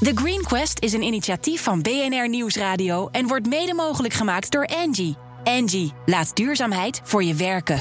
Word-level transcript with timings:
The 0.00 0.12
Green 0.14 0.42
Quest 0.42 0.80
is 0.80 0.92
een 0.92 1.02
initiatief 1.02 1.62
van 1.62 1.82
BNR 1.82 2.28
Nieuwsradio 2.28 3.08
en 3.08 3.26
wordt 3.26 3.46
mede 3.46 3.74
mogelijk 3.74 4.14
gemaakt 4.14 4.50
door 4.50 4.66
Angie. 4.66 5.16
Angie, 5.44 5.92
laat 6.06 6.36
duurzaamheid 6.36 7.00
voor 7.04 7.24
je 7.24 7.34
werken. 7.34 7.80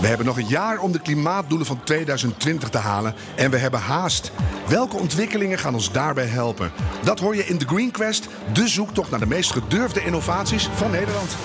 We 0.00 0.06
hebben 0.06 0.26
nog 0.26 0.36
een 0.36 0.48
jaar 0.48 0.78
om 0.78 0.92
de 0.92 1.00
klimaatdoelen 1.00 1.66
van 1.66 1.84
2020 1.84 2.68
te 2.68 2.78
halen 2.78 3.14
en 3.36 3.50
we 3.50 3.56
hebben 3.56 3.80
haast. 3.80 4.32
Welke 4.68 4.96
ontwikkelingen 4.96 5.58
gaan 5.58 5.74
ons 5.74 5.92
daarbij 5.92 6.26
helpen? 6.26 6.72
Dat 7.04 7.20
hoor 7.20 7.36
je 7.36 7.46
in 7.46 7.58
The 7.58 7.66
Green 7.66 7.90
Quest, 7.90 8.28
de 8.52 8.68
zoektocht 8.68 9.10
naar 9.10 9.20
de 9.20 9.26
meest 9.26 9.52
gedurfde 9.52 10.04
innovaties 10.04 10.68
van 10.74 10.90
Nederland. 10.90 11.36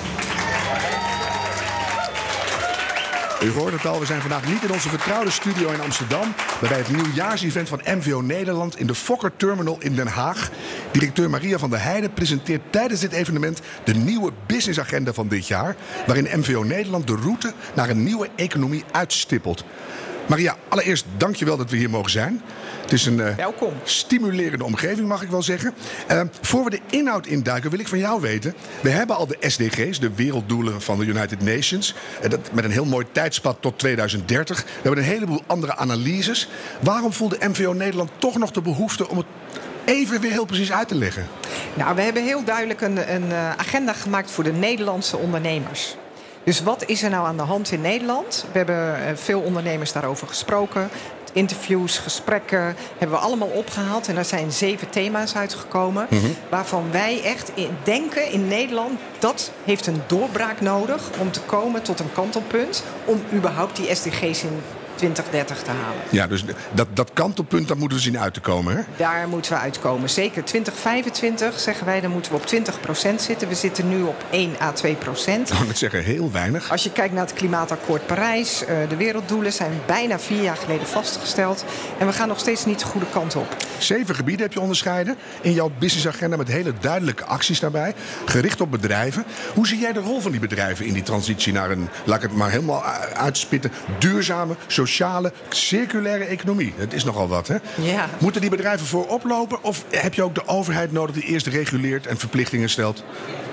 U 3.44 3.52
hoort 3.52 3.74
het 3.74 3.86
al, 3.86 4.00
we 4.00 4.06
zijn 4.06 4.22
vandaag 4.22 4.48
niet 4.48 4.64
in 4.64 4.72
onze 4.72 4.90
vertrouwde 4.90 5.32
studio 5.32 5.70
in 5.70 5.82
Amsterdam, 5.82 6.34
maar 6.62 6.70
bij 6.70 6.78
het 6.78 6.90
nieuwjaarsevent 6.90 7.70
van 7.70 7.82
MVO 7.86 8.22
Nederland 8.22 8.80
in 8.80 8.88
de 8.88 8.96
Fokker 8.96 9.32
Terminal 9.36 9.78
in 9.80 9.96
Den 9.96 10.08
Haag. 10.08 10.50
Directeur 10.92 11.30
Maria 11.30 11.58
van 11.58 11.70
der 11.70 11.84
Heijden 11.84 12.14
presenteert 12.14 12.62
tijdens 12.70 13.00
dit 13.00 13.12
evenement 13.12 13.62
de 13.84 13.94
nieuwe 13.94 14.32
businessagenda 14.46 15.14
van 15.14 15.28
dit 15.28 15.48
jaar, 15.48 15.76
waarin 16.06 16.40
MVO 16.40 16.64
Nederland 16.64 17.08
de 17.08 17.16
route 17.16 17.54
naar 17.76 17.90
een 17.90 18.04
nieuwe 18.04 18.30
economie 18.36 18.84
uitstippelt. 18.92 19.64
Maria, 20.28 20.56
allereerst 20.68 21.06
dankjewel 21.18 21.58
dat 21.58 21.70
we 21.70 21.78
hier 21.78 21.90
mogen 21.90 22.12
zijn. 22.12 22.42
Het 22.90 23.00
is 23.00 23.06
een 23.06 23.18
uh, 23.18 23.36
Welkom. 23.36 23.74
stimulerende 23.84 24.64
omgeving, 24.64 25.08
mag 25.08 25.22
ik 25.22 25.30
wel 25.30 25.44
zeggen. 25.44 25.74
Uh, 26.12 26.22
voor 26.42 26.64
we 26.64 26.70
de 26.70 26.80
inhoud 26.90 27.26
induiken, 27.26 27.70
wil 27.70 27.80
ik 27.80 27.88
van 27.88 27.98
jou 27.98 28.22
weten. 28.22 28.54
We 28.82 28.90
hebben 28.90 29.16
al 29.16 29.28
de 29.28 29.38
SDG's, 29.40 30.00
de 30.00 30.14
werelddoelen 30.16 30.82
van 30.82 31.00
de 31.00 31.06
United 31.06 31.42
Nations. 31.42 31.96
Uh, 32.24 32.30
dat, 32.30 32.52
met 32.54 32.64
een 32.64 32.72
heel 32.72 32.86
mooi 32.86 33.06
tijdspad 33.12 33.58
tot 33.60 33.80
2030. 33.80 34.64
We 34.64 34.70
hebben 34.74 35.04
een 35.04 35.10
heleboel 35.10 35.42
andere 35.48 35.76
analyses. 35.76 36.50
Waarom 36.82 37.14
voelde 37.14 37.38
MVO 37.48 37.74
Nederland 37.74 38.10
toch 38.18 38.38
nog 38.38 38.52
de 38.52 38.62
behoefte 38.62 39.10
om 39.10 39.18
het 39.18 39.28
even 39.86 40.22
weer 40.22 40.32
heel 40.32 40.46
precies 40.46 40.72
uit 40.72 40.88
te 40.88 40.96
leggen? 40.96 41.28
Nou, 41.74 41.96
we 41.96 42.02
hebben 42.02 42.24
heel 42.24 42.44
duidelijk 42.44 42.82
een, 42.82 43.14
een 43.14 43.34
agenda 43.58 43.94
gemaakt 43.94 44.32
voor 44.32 44.44
de 44.44 44.54
Nederlandse 44.54 45.18
ondernemers. 45.18 45.96
Dus 46.44 46.64
wat 46.64 46.84
is 46.86 47.04
er 47.04 47.10
nou 47.10 47.28
aan 47.28 47.38
de 47.38 47.44
hand 47.44 47.72
in 47.72 47.82
Nederland? 47.82 48.46
We 48.52 48.58
hebben 48.58 49.18
veel 49.18 49.40
ondernemers 49.42 49.92
daarover 49.92 50.28
gesproken. 50.28 50.90
Interviews, 51.34 51.98
gesprekken 51.98 52.76
hebben 52.98 53.18
we 53.18 53.24
allemaal 53.24 53.48
opgehaald. 53.48 54.08
En 54.08 54.18
er 54.18 54.26
zijn 54.26 54.52
zeven 54.52 54.90
thema's 54.90 55.36
uitgekomen. 55.36 56.08
Mm 56.10 56.20
-hmm. 56.20 56.36
Waarvan 56.50 56.92
wij 56.92 57.24
echt 57.24 57.52
in 57.54 57.78
denken 57.84 58.32
in 58.32 58.48
Nederland... 58.48 59.00
dat 59.20 59.52
heeft 59.64 59.88
een 59.88 60.02
doorbraak 60.08 60.62
nodig 60.62 61.10
om 61.20 61.32
te 61.32 61.42
komen 61.42 61.82
tot 61.82 62.00
een 62.00 62.12
kantelpunt... 62.14 62.84
om 63.06 63.22
überhaupt 63.34 63.76
die 63.76 63.96
SDG's 63.96 64.44
in 64.44 64.62
2030 65.00 65.64
te 65.64 65.70
halen. 65.70 66.02
Ja, 66.10 66.28
dus 66.28 66.44
dat, 66.72 66.88
dat 66.94 67.14
kantelpunt, 67.14 67.68
daar 67.68 67.78
moeten 67.78 67.98
we 67.98 68.04
zien 68.04 68.20
uit 68.20 68.34
te 68.34 68.40
komen. 68.40 68.76
Hè? 68.76 68.82
Daar 68.98 69.28
moeten 69.28 69.52
we 69.52 69.58
uitkomen. 69.58 70.10
Zeker 70.10 70.44
2025 70.44 71.60
zeggen 71.60 71.86
wij, 71.86 72.02
dan 72.02 72.12
moeten 72.12 72.32
we 72.32 72.38
op 72.38 72.46
20% 72.46 73.16
zitten. 73.16 73.48
We 73.48 73.56
zitten 73.56 73.90
nu 73.90 74.02
op 74.02 74.24
1 74.30 74.52
à 74.62 74.72
2 74.72 74.96
procent. 74.96 75.50
Ik 75.50 75.68
het 75.68 75.78
zeggen, 75.78 76.04
heel 76.04 76.32
weinig. 76.32 76.72
Als 76.72 76.84
je 76.84 76.92
kijkt 76.92 77.14
naar 77.14 77.26
het 77.26 77.34
klimaatakkoord 77.34 78.06
Parijs, 78.06 78.64
de 78.90 78.96
werelddoelen 78.96 79.54
zijn 79.54 79.72
bijna 79.86 80.20
vier 80.20 80.42
jaar 80.42 80.58
geleden 80.58 80.88
vastgesteld. 80.88 81.66
En 81.98 82.08
we 82.08 82.14
gaan 82.14 82.28
nog 82.28 82.40
steeds 82.40 82.66
niet 82.66 82.80
de 82.80 82.86
goede 82.86 83.06
kant 83.12 83.36
op. 83.36 83.56
Zeven 83.78 84.16
gebieden 84.16 84.46
heb 84.46 84.54
je 84.54 84.60
onderscheiden 84.62 85.18
in 85.42 85.54
jouw 85.54 85.72
businessagenda 85.80 86.38
met 86.38 86.48
hele 86.48 86.74
duidelijke 86.80 87.26
acties 87.26 87.60
daarbij. 87.60 87.94
Gericht 88.26 88.62
op 88.62 88.72
bedrijven. 88.72 89.26
Hoe 89.54 89.68
zie 89.68 89.80
jij 89.80 89.94
de 89.94 90.00
rol 90.00 90.20
van 90.22 90.32
die 90.32 90.40
bedrijven 90.40 90.86
in 90.86 90.94
die 90.94 91.04
transitie 91.04 91.54
naar 91.54 91.72
een, 91.72 91.90
laat 92.06 92.24
ik 92.24 92.30
het 92.30 92.38
maar 92.38 92.52
helemaal 92.52 92.84
uitspitten, 93.14 93.72
duurzame, 94.00 94.56
sociale, 94.68 94.88
circulaire 95.50 96.24
economie? 96.24 96.74
Dat 96.78 96.94
is 96.94 97.04
nogal 97.04 97.28
wat, 97.28 97.48
hè? 97.48 97.56
Ja. 97.76 98.10
Moeten 98.18 98.42
die 98.42 98.50
bedrijven 98.50 98.88
voorop 98.88 99.24
lopen? 99.24 99.64
Of 99.64 99.84
heb 99.90 100.14
je 100.14 100.24
ook 100.24 100.36
de 100.36 100.48
overheid 100.48 100.92
nodig 100.92 101.16
die 101.16 101.24
eerst 101.24 101.48
reguleert 101.48 102.08
en 102.08 102.18
verplichtingen 102.18 102.70
stelt? 102.70 103.04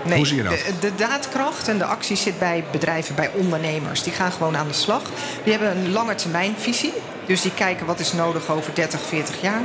Nee, 0.04 0.16
Hoe 0.16 0.26
zie 0.26 0.36
je 0.36 0.42
dat? 0.42 0.52
De, 0.52 0.72
de, 0.80 0.94
daadkracht 0.96 1.68
en 1.68 1.78
de 1.78 1.84
actie 1.84 2.16
zit 2.16 2.38
bij 2.38 2.64
bedrijven, 2.70 3.14
bij 3.14 3.30
ondernemers. 3.34 4.02
Die 4.02 4.12
gaan 4.12 4.32
gewoon 4.32 4.56
aan 4.56 4.68
de 4.68 4.74
slag. 4.74 5.02
Die 5.42 5.52
hebben 5.52 5.76
een 5.76 5.92
lange 5.92 6.14
termijn 6.14 6.54
visie. 6.58 6.92
Dus 7.26 7.40
die 7.40 7.54
kijken 7.54 7.86
wat 7.86 8.00
is 8.00 8.12
nodig 8.12 8.50
over 8.50 8.74
30, 8.74 9.00
40 9.00 9.40
jaar. 9.40 9.62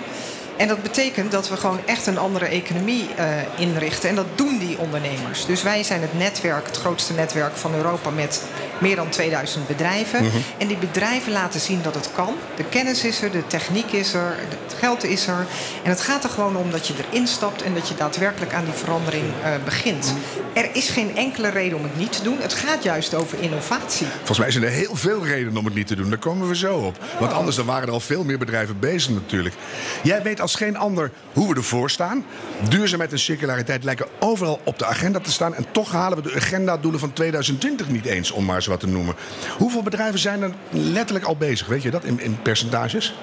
En 0.62 0.68
dat 0.68 0.82
betekent 0.82 1.32
dat 1.32 1.50
we 1.50 1.58
gewoon 1.58 1.80
echt 1.86 2.08
een 2.08 2.18
andere 2.18 2.46
economie 2.46 3.08
uh, 3.20 3.26
inrichten. 3.58 4.10
En 4.10 4.16
dat 4.16 4.26
doen 4.36 4.58
die 4.58 4.78
ondernemers. 4.78 5.46
Dus 5.46 5.64
wij 5.64 5.84
zijn 5.84 6.02
het 6.02 6.18
netwerk, 6.18 6.66
het 6.66 6.78
grootste 6.78 7.14
netwerk 7.14 7.56
van 7.56 7.76
Europa 7.76 8.10
met 8.10 8.44
meer 8.82 8.96
dan 8.96 9.10
2000 9.10 9.68
bedrijven. 9.68 10.24
Mm-hmm. 10.24 10.42
En 10.58 10.68
die 10.68 10.78
bedrijven 10.78 11.32
laten 11.32 11.60
zien 11.60 11.82
dat 11.82 11.96
het 11.96 12.10
kan. 12.16 12.34
De 12.56 12.64
kennis 12.64 13.04
is 13.04 13.22
er, 13.22 13.32
de 13.32 13.48
techniek 13.48 13.92
is 13.92 14.14
er, 14.14 14.36
het 14.50 14.76
geld 14.80 15.04
is 15.04 15.28
er. 15.28 15.46
En 15.84 15.90
het 15.90 16.02
gaat 16.02 16.24
er 16.24 16.30
gewoon 16.30 16.56
om 16.56 16.72
dat 16.72 16.88
je 16.88 16.94
erin 17.10 17.28
stapt 17.28 17.62
en 17.62 17.74
dat 17.74 17.88
je 17.88 17.96
daadwerkelijk 17.96 18.54
aan 18.54 18.66
die 18.66 18.74
verandering 18.74 19.26
uh, 19.26 19.52
begint. 19.66 20.14
Er 20.54 20.70
is 20.74 20.90
geen 20.90 21.16
enkele 21.16 21.50
reden 21.50 21.78
om 21.78 21.84
het 21.84 21.98
niet 21.98 22.12
te 22.12 22.24
doen. 22.24 22.38
Het 22.40 22.54
gaat 22.54 22.84
juist 22.84 23.14
over 23.14 23.40
innovatie. 23.40 24.08
Volgens 24.18 24.40
mij 24.40 24.52
zijn 24.52 24.64
er 24.64 24.70
heel 24.70 24.96
veel 24.96 25.26
redenen 25.26 25.58
om 25.58 25.66
het 25.66 25.74
niet 25.74 25.88
te 25.88 25.96
doen. 25.96 26.10
Daar 26.10 26.20
komen 26.20 26.48
we 26.48 26.56
zo 26.56 26.76
op. 26.76 26.98
Want 27.20 27.34
anders 27.34 27.56
dan 27.56 27.66
waren 27.66 27.88
er 27.88 27.94
al 27.94 28.00
veel 28.00 28.24
meer 28.24 28.38
bedrijven 28.38 28.80
bezig 28.80 29.12
natuurlijk. 29.12 29.56
Jij 30.04 30.22
weet 30.22 30.42
als 30.42 30.51
geen 30.56 30.78
ander 30.78 31.12
hoe 31.34 31.50
we 31.50 31.56
ervoor 31.56 31.90
staan. 31.90 32.26
Duurzaamheid 32.70 33.12
en 33.12 33.20
circulariteit 33.20 33.84
lijken 33.84 34.08
overal 34.20 34.60
op 34.64 34.80
de 34.80 34.86
agenda 34.86 35.20
te 35.20 35.32
staan. 35.32 35.56
En 35.56 35.66
toch 35.72 35.92
halen 35.92 36.18
we 36.18 36.24
de 36.24 36.36
agendadoelen 36.36 37.00
van 37.00 37.14
2020 37.14 37.90
niet 37.90 38.06
eens, 38.06 38.32
om 38.32 38.46
maar 38.46 38.56
eens 38.56 38.66
wat 38.66 38.80
te 38.80 38.88
noemen. 38.88 39.16
Hoeveel 39.58 39.84
bedrijven 39.84 40.20
zijn 40.20 40.42
er 40.42 40.52
letterlijk 40.70 41.26
al 41.26 41.36
bezig? 41.36 41.68
Weet 41.68 41.82
je 41.82 41.92
dat 41.92 42.04
in, 42.04 42.20
in 42.20 42.42
percentages? 42.42 43.14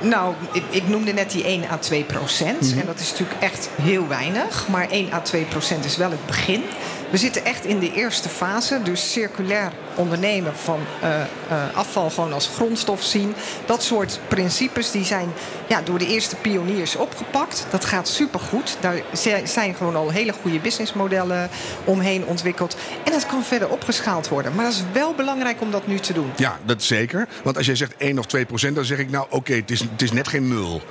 Nou, 0.00 0.34
ik, 0.52 0.62
ik, 0.70 0.88
noemde 0.88 1.12
net 1.12 1.30
die 1.30 1.44
1 1.44 1.70
à 1.70 1.76
2 1.76 2.04
procent. 2.04 2.60
Mm-hmm. 2.60 2.80
En 2.80 2.86
dat 2.86 3.00
is 3.00 3.10
natuurlijk 3.10 3.42
echt 3.42 3.68
heel 3.82 4.08
weinig. 4.08 4.68
Maar 4.68 4.90
1 4.90 5.12
à 5.12 5.20
2 5.20 5.44
procent 5.44 5.84
is 5.84 5.96
wel 5.96 6.10
het 6.10 6.26
begin. 6.26 6.62
We 7.10 7.16
zitten 7.16 7.44
echt 7.44 7.64
in 7.64 7.78
de 7.78 7.92
eerste 7.92 8.28
fase. 8.28 8.82
Dus 8.82 9.12
circulair 9.12 9.72
ondernemen 9.94 10.56
van 10.56 10.80
uh, 11.02 11.08
uh, 11.50 11.76
afval 11.76 12.10
gewoon 12.10 12.32
als 12.32 12.50
grondstof 12.54 13.02
zien. 13.02 13.34
Dat 13.66 13.82
soort 13.82 14.20
principes 14.28 14.90
die 14.90 15.04
zijn 15.04 15.28
ja, 15.68 15.82
door 15.82 15.98
de 15.98 16.06
eerste 16.06 16.36
pioniers 16.36 16.96
opgepakt. 16.96 17.66
Dat 17.70 17.84
gaat 17.84 18.08
supergoed. 18.08 18.76
Daar 18.80 19.02
zijn 19.44 19.74
gewoon 19.74 19.96
al 19.96 20.10
hele 20.10 20.32
goede 20.32 20.58
businessmodellen 20.58 21.50
omheen 21.84 22.24
ontwikkeld. 22.24 22.76
En 23.04 23.12
dat 23.12 23.26
kan 23.26 23.44
verder 23.44 23.68
opgeschaald 23.68 24.28
worden. 24.28 24.54
Maar 24.54 24.64
dat 24.64 24.74
is 24.74 24.84
wel 24.92 25.14
belangrijk 25.14 25.60
om 25.60 25.70
dat 25.70 25.86
nu 25.86 25.98
te 25.98 26.12
doen. 26.12 26.30
Ja, 26.36 26.58
dat 26.64 26.82
zeker. 26.82 27.28
Want 27.42 27.56
als 27.56 27.66
jij 27.66 27.76
zegt 27.76 27.94
1 27.96 28.18
of 28.18 28.26
2 28.26 28.44
procent, 28.44 28.74
dan 28.74 28.84
zeg 28.84 28.98
ik 28.98 29.10
nou 29.10 29.26
oké, 29.30 29.54
het, 29.54 29.70
is, 29.70 29.80
het 29.80 30.02
is 30.02 30.12
net 30.12 30.28
geen 30.28 30.48
nul. 30.48 30.82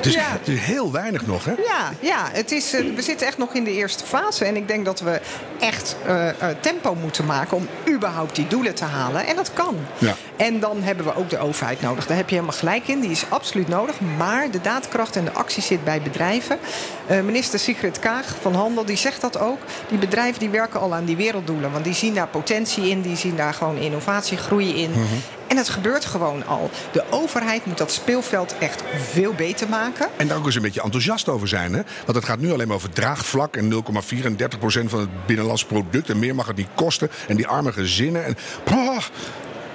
Het 0.00 0.08
is, 0.08 0.14
Ja. 0.14 0.30
het 0.30 0.48
is 0.48 0.60
heel 0.60 0.92
weinig 0.92 1.26
nog, 1.26 1.44
hè? 1.44 1.52
Ja, 1.52 1.92
ja 2.00 2.28
het 2.32 2.52
is, 2.52 2.74
uh, 2.74 2.94
we 2.94 3.02
zitten 3.02 3.26
echt 3.26 3.38
nog 3.38 3.54
in 3.54 3.64
de 3.64 3.72
eerste 3.72 4.04
fase. 4.04 4.44
En 4.44 4.56
ik 4.56 4.68
denk 4.68 4.84
dat 4.84 5.00
we 5.00 5.20
echt 5.58 5.96
uh, 6.06 6.26
uh, 6.26 6.30
tempo 6.60 6.94
moeten 6.94 7.26
maken 7.26 7.56
om 7.56 7.68
überhaupt 7.88 8.36
die 8.36 8.46
doelen 8.46 8.74
te 8.74 8.84
halen. 8.84 9.26
En 9.26 9.36
dat 9.36 9.52
kan. 9.52 9.76
Ja. 9.98 10.14
En 10.36 10.60
dan 10.60 10.82
hebben 10.82 11.04
we 11.04 11.16
ook 11.16 11.30
de 11.30 11.38
overheid 11.38 11.80
nodig. 11.80 12.06
Daar 12.06 12.16
heb 12.16 12.28
je 12.28 12.34
helemaal 12.34 12.56
gelijk 12.58 12.88
in. 12.88 13.00
Die 13.00 13.10
is 13.10 13.24
absoluut 13.28 13.68
nodig. 13.68 13.94
Maar 14.16 14.50
de 14.50 14.60
daadkracht 14.60 15.16
en 15.16 15.24
de 15.24 15.32
actie 15.32 15.62
zit 15.62 15.84
bij 15.84 16.02
bedrijven. 16.02 16.58
Uh, 17.10 17.20
minister 17.20 17.58
Sigrid 17.58 17.98
Kaag 17.98 18.34
van 18.40 18.54
Handel 18.54 18.84
die 18.84 18.96
zegt 18.96 19.20
dat 19.20 19.38
ook. 19.38 19.58
Die 19.88 19.98
bedrijven 19.98 20.40
die 20.40 20.50
werken 20.50 20.80
al 20.80 20.94
aan 20.94 21.04
die 21.04 21.16
werelddoelen. 21.16 21.72
Want 21.72 21.84
die 21.84 21.94
zien 21.94 22.14
daar 22.14 22.28
potentie 22.28 22.88
in. 22.88 23.00
Die 23.00 23.16
zien 23.16 23.36
daar 23.36 23.54
gewoon 23.54 23.76
innovatiegroei 23.76 24.82
in. 24.82 24.90
Mm-hmm. 24.90 25.22
En 25.50 25.56
het 25.56 25.68
gebeurt 25.68 26.04
gewoon 26.04 26.46
al. 26.46 26.70
De 26.92 27.04
overheid 27.10 27.66
moet 27.66 27.78
dat 27.78 27.92
speelveld 27.92 28.54
echt 28.58 28.82
veel 29.10 29.32
beter 29.32 29.68
maken. 29.68 30.08
En 30.16 30.28
daar 30.28 30.36
ook 30.36 30.46
eens 30.46 30.54
een 30.54 30.62
beetje 30.62 30.82
enthousiast 30.82 31.28
over 31.28 31.48
zijn. 31.48 31.72
Hè? 31.72 31.82
Want 32.04 32.16
het 32.16 32.24
gaat 32.24 32.38
nu 32.38 32.52
alleen 32.52 32.66
maar 32.66 32.76
over 32.76 32.90
draagvlak 32.90 33.56
en 33.56 33.72
0,34 33.72 34.58
procent 34.58 34.90
van 34.90 35.00
het 35.00 35.26
binnenlands 35.26 35.64
product. 35.64 36.10
En 36.10 36.18
meer 36.18 36.34
mag 36.34 36.46
het 36.46 36.56
niet 36.56 36.68
kosten. 36.74 37.10
En 37.28 37.36
die 37.36 37.46
arme 37.46 37.72
gezinnen. 37.72 38.24
En, 38.24 38.36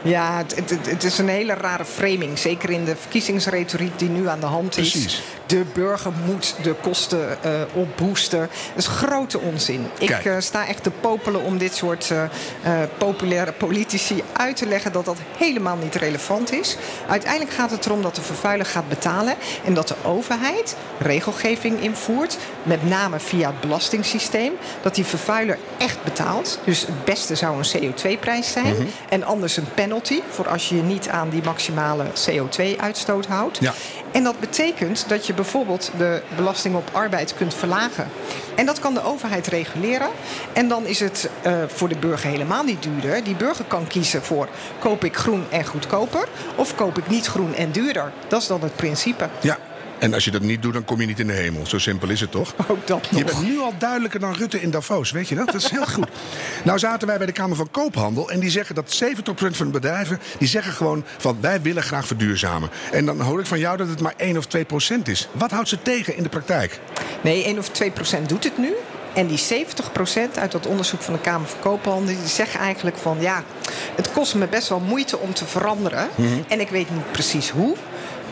ja, 0.01 0.37
het, 0.37 0.55
het, 0.55 0.85
het, 0.87 1.03
is 1.03 1.17
een 1.17 1.29
hele 1.29 1.53
rare 1.53 1.85
framing. 1.85 2.39
Zeker 2.39 2.69
in 2.69 2.85
de 2.85 2.95
verkiezingsretoriek 2.95 3.99
die 3.99 4.09
nu 4.09 4.27
aan 4.27 4.39
de 4.39 4.45
hand 4.45 4.77
is. 4.77 4.91
Precies. 4.91 5.21
De 5.45 5.63
burger 5.73 6.11
moet 6.25 6.55
de 6.61 6.73
kosten 6.73 7.37
uh, 7.45 7.51
opboosten. 7.73 8.39
Dat 8.39 8.49
is 8.75 8.87
grote 8.87 9.39
onzin. 9.39 9.87
Kijk. 9.99 10.09
Ik 10.19 10.25
uh, 10.25 10.35
sta 10.39 10.67
echt 10.67 10.83
te 10.83 10.91
popelen 10.91 11.41
om 11.41 11.57
dit 11.57 11.75
soort 11.75 12.09
uh, 12.11 12.81
populaire 12.97 13.51
politici 13.51 14.23
uit 14.33 14.55
te 14.55 14.67
leggen 14.67 14.91
dat 14.91 15.05
dat 15.05 15.17
helemaal 15.37 15.77
niet 15.77 15.95
relevant 15.95 16.51
is. 16.51 16.77
Uiteindelijk 17.09 17.51
gaat 17.51 17.71
het 17.71 17.85
erom 17.85 18.01
dat 18.01 18.15
de 18.15 18.21
vervuiler 18.21 18.65
gaat 18.65 18.89
betalen. 18.89 19.35
En 19.65 19.73
dat 19.73 19.87
de 19.87 19.95
overheid 20.03 20.75
regelgeving 20.99 21.81
invoert. 21.81 22.37
Met 22.63 22.89
name 22.89 23.19
via 23.19 23.47
het 23.47 23.59
belastingssysteem. 23.59 24.53
Dat 24.81 24.95
die 24.95 25.05
vervuiler 25.05 25.57
echt 25.77 26.03
betaalt. 26.03 26.59
Dus 26.65 26.81
het 26.81 27.05
beste 27.05 27.35
zou 27.35 27.57
een 27.57 27.93
CO2-prijs 27.93 28.51
zijn. 28.51 28.73
Mhm. 28.73 28.85
En 29.09 29.23
anders 29.23 29.57
een 29.57 29.73
penalty 29.73 30.21
voor 30.29 30.47
als 30.47 30.69
je 30.69 30.75
je 30.75 30.81
niet 30.81 31.09
aan 31.09 31.29
die 31.29 31.43
maximale 31.43 32.05
CO2-uitstoot 32.29 33.25
houdt. 33.25 33.57
Ja. 33.61 33.73
En 34.15 34.23
dat 34.23 34.39
betekent 34.39 35.09
dat 35.09 35.27
je 35.27 35.33
bijvoorbeeld 35.33 35.91
de 35.97 36.21
belasting 36.35 36.75
op 36.75 36.89
arbeid 36.91 37.33
kunt 37.33 37.53
verlagen. 37.53 38.07
En 38.55 38.65
dat 38.65 38.79
kan 38.79 38.93
de 38.93 39.03
overheid 39.03 39.47
reguleren. 39.47 40.09
En 40.53 40.67
dan 40.67 40.85
is 40.85 40.99
het 40.99 41.29
uh, 41.45 41.63
voor 41.67 41.89
de 41.89 41.97
burger 41.97 42.29
helemaal 42.29 42.63
niet 42.63 42.83
duurder. 42.83 43.23
Die 43.23 43.35
burger 43.35 43.65
kan 43.65 43.87
kiezen 43.87 44.23
voor 44.23 44.47
koop 44.79 45.03
ik 45.03 45.15
groen 45.15 45.45
en 45.49 45.65
goedkoper. 45.65 46.27
Of 46.55 46.75
koop 46.75 46.97
ik 46.97 47.07
niet 47.07 47.25
groen 47.25 47.53
en 47.53 47.71
duurder. 47.71 48.11
Dat 48.27 48.41
is 48.41 48.47
dan 48.47 48.61
het 48.61 48.75
principe. 48.75 49.29
Ja. 49.41 49.57
En 49.99 50.13
als 50.13 50.25
je 50.25 50.31
dat 50.31 50.41
niet 50.41 50.61
doet, 50.61 50.73
dan 50.73 50.85
kom 50.85 51.01
je 51.01 51.07
niet 51.07 51.19
in 51.19 51.27
de 51.27 51.33
hemel. 51.33 51.65
Zo 51.65 51.77
simpel 51.77 52.09
is 52.09 52.21
het 52.21 52.31
toch? 52.31 52.53
Ook 52.67 52.87
dat 52.87 53.07
Je 53.11 53.15
nog. 53.23 53.25
bent 53.25 53.43
nu 53.43 53.59
al 53.59 53.73
duidelijker 53.77 54.19
dan 54.19 54.33
Rutte 54.33 54.61
in 54.61 54.71
Davos, 54.71 55.11
weet 55.11 55.27
je 55.29 55.35
dat? 55.35 55.45
Dat 55.45 55.55
is 55.55 55.69
heel 55.69 55.85
goed. 55.85 56.07
Nou 56.63 56.79
zaten 56.79 57.07
wij 57.07 57.17
bij 57.17 57.25
de 57.25 57.31
Kamer 57.31 57.55
van 57.55 57.71
Koophandel 57.71 58.29
en 58.29 58.39
die 58.39 58.49
zeggen 58.49 58.75
dat 58.75 59.03
70% 59.03 59.07
van 59.33 59.65
de 59.65 59.71
bedrijven... 59.71 60.19
die 60.37 60.47
zeggen 60.47 60.73
gewoon 60.73 61.03
van 61.17 61.37
wij 61.41 61.61
willen 61.61 61.83
graag 61.83 62.07
verduurzamen. 62.07 62.69
En 62.91 63.05
dan 63.05 63.21
hoor 63.21 63.39
ik 63.39 63.45
van 63.45 63.59
jou 63.59 63.77
dat 63.77 63.87
het 63.87 64.01
maar 64.01 64.13
1 64.17 64.37
of 64.37 64.47
2% 64.57 65.01
is. 65.03 65.27
Wat 65.31 65.51
houdt 65.51 65.69
ze 65.69 65.81
tegen 65.81 66.17
in 66.17 66.23
de 66.23 66.29
praktijk? 66.29 66.79
Nee, 67.21 67.43
1 67.43 67.57
of 67.57 67.69
2 67.69 67.91
procent 67.91 68.29
doet 68.29 68.43
het 68.43 68.57
nu. 68.57 68.73
En 69.13 69.27
die 69.27 69.37
70 69.37 69.91
procent 69.91 70.37
uit 70.39 70.51
dat 70.51 70.67
onderzoek 70.67 71.01
van 71.01 71.13
de 71.13 71.19
Kamer 71.19 71.47
van 71.47 71.59
Koophandel... 71.59 72.05
die 72.05 72.27
zeggen 72.27 72.59
eigenlijk 72.59 72.97
van 72.97 73.17
ja, 73.19 73.43
het 73.95 74.11
kost 74.11 74.35
me 74.35 74.47
best 74.47 74.69
wel 74.69 74.79
moeite 74.79 75.17
om 75.19 75.33
te 75.33 75.45
veranderen. 75.45 76.07
En 76.47 76.59
ik 76.59 76.69
weet 76.69 76.89
niet 76.91 77.11
precies 77.11 77.49
hoe. 77.49 77.75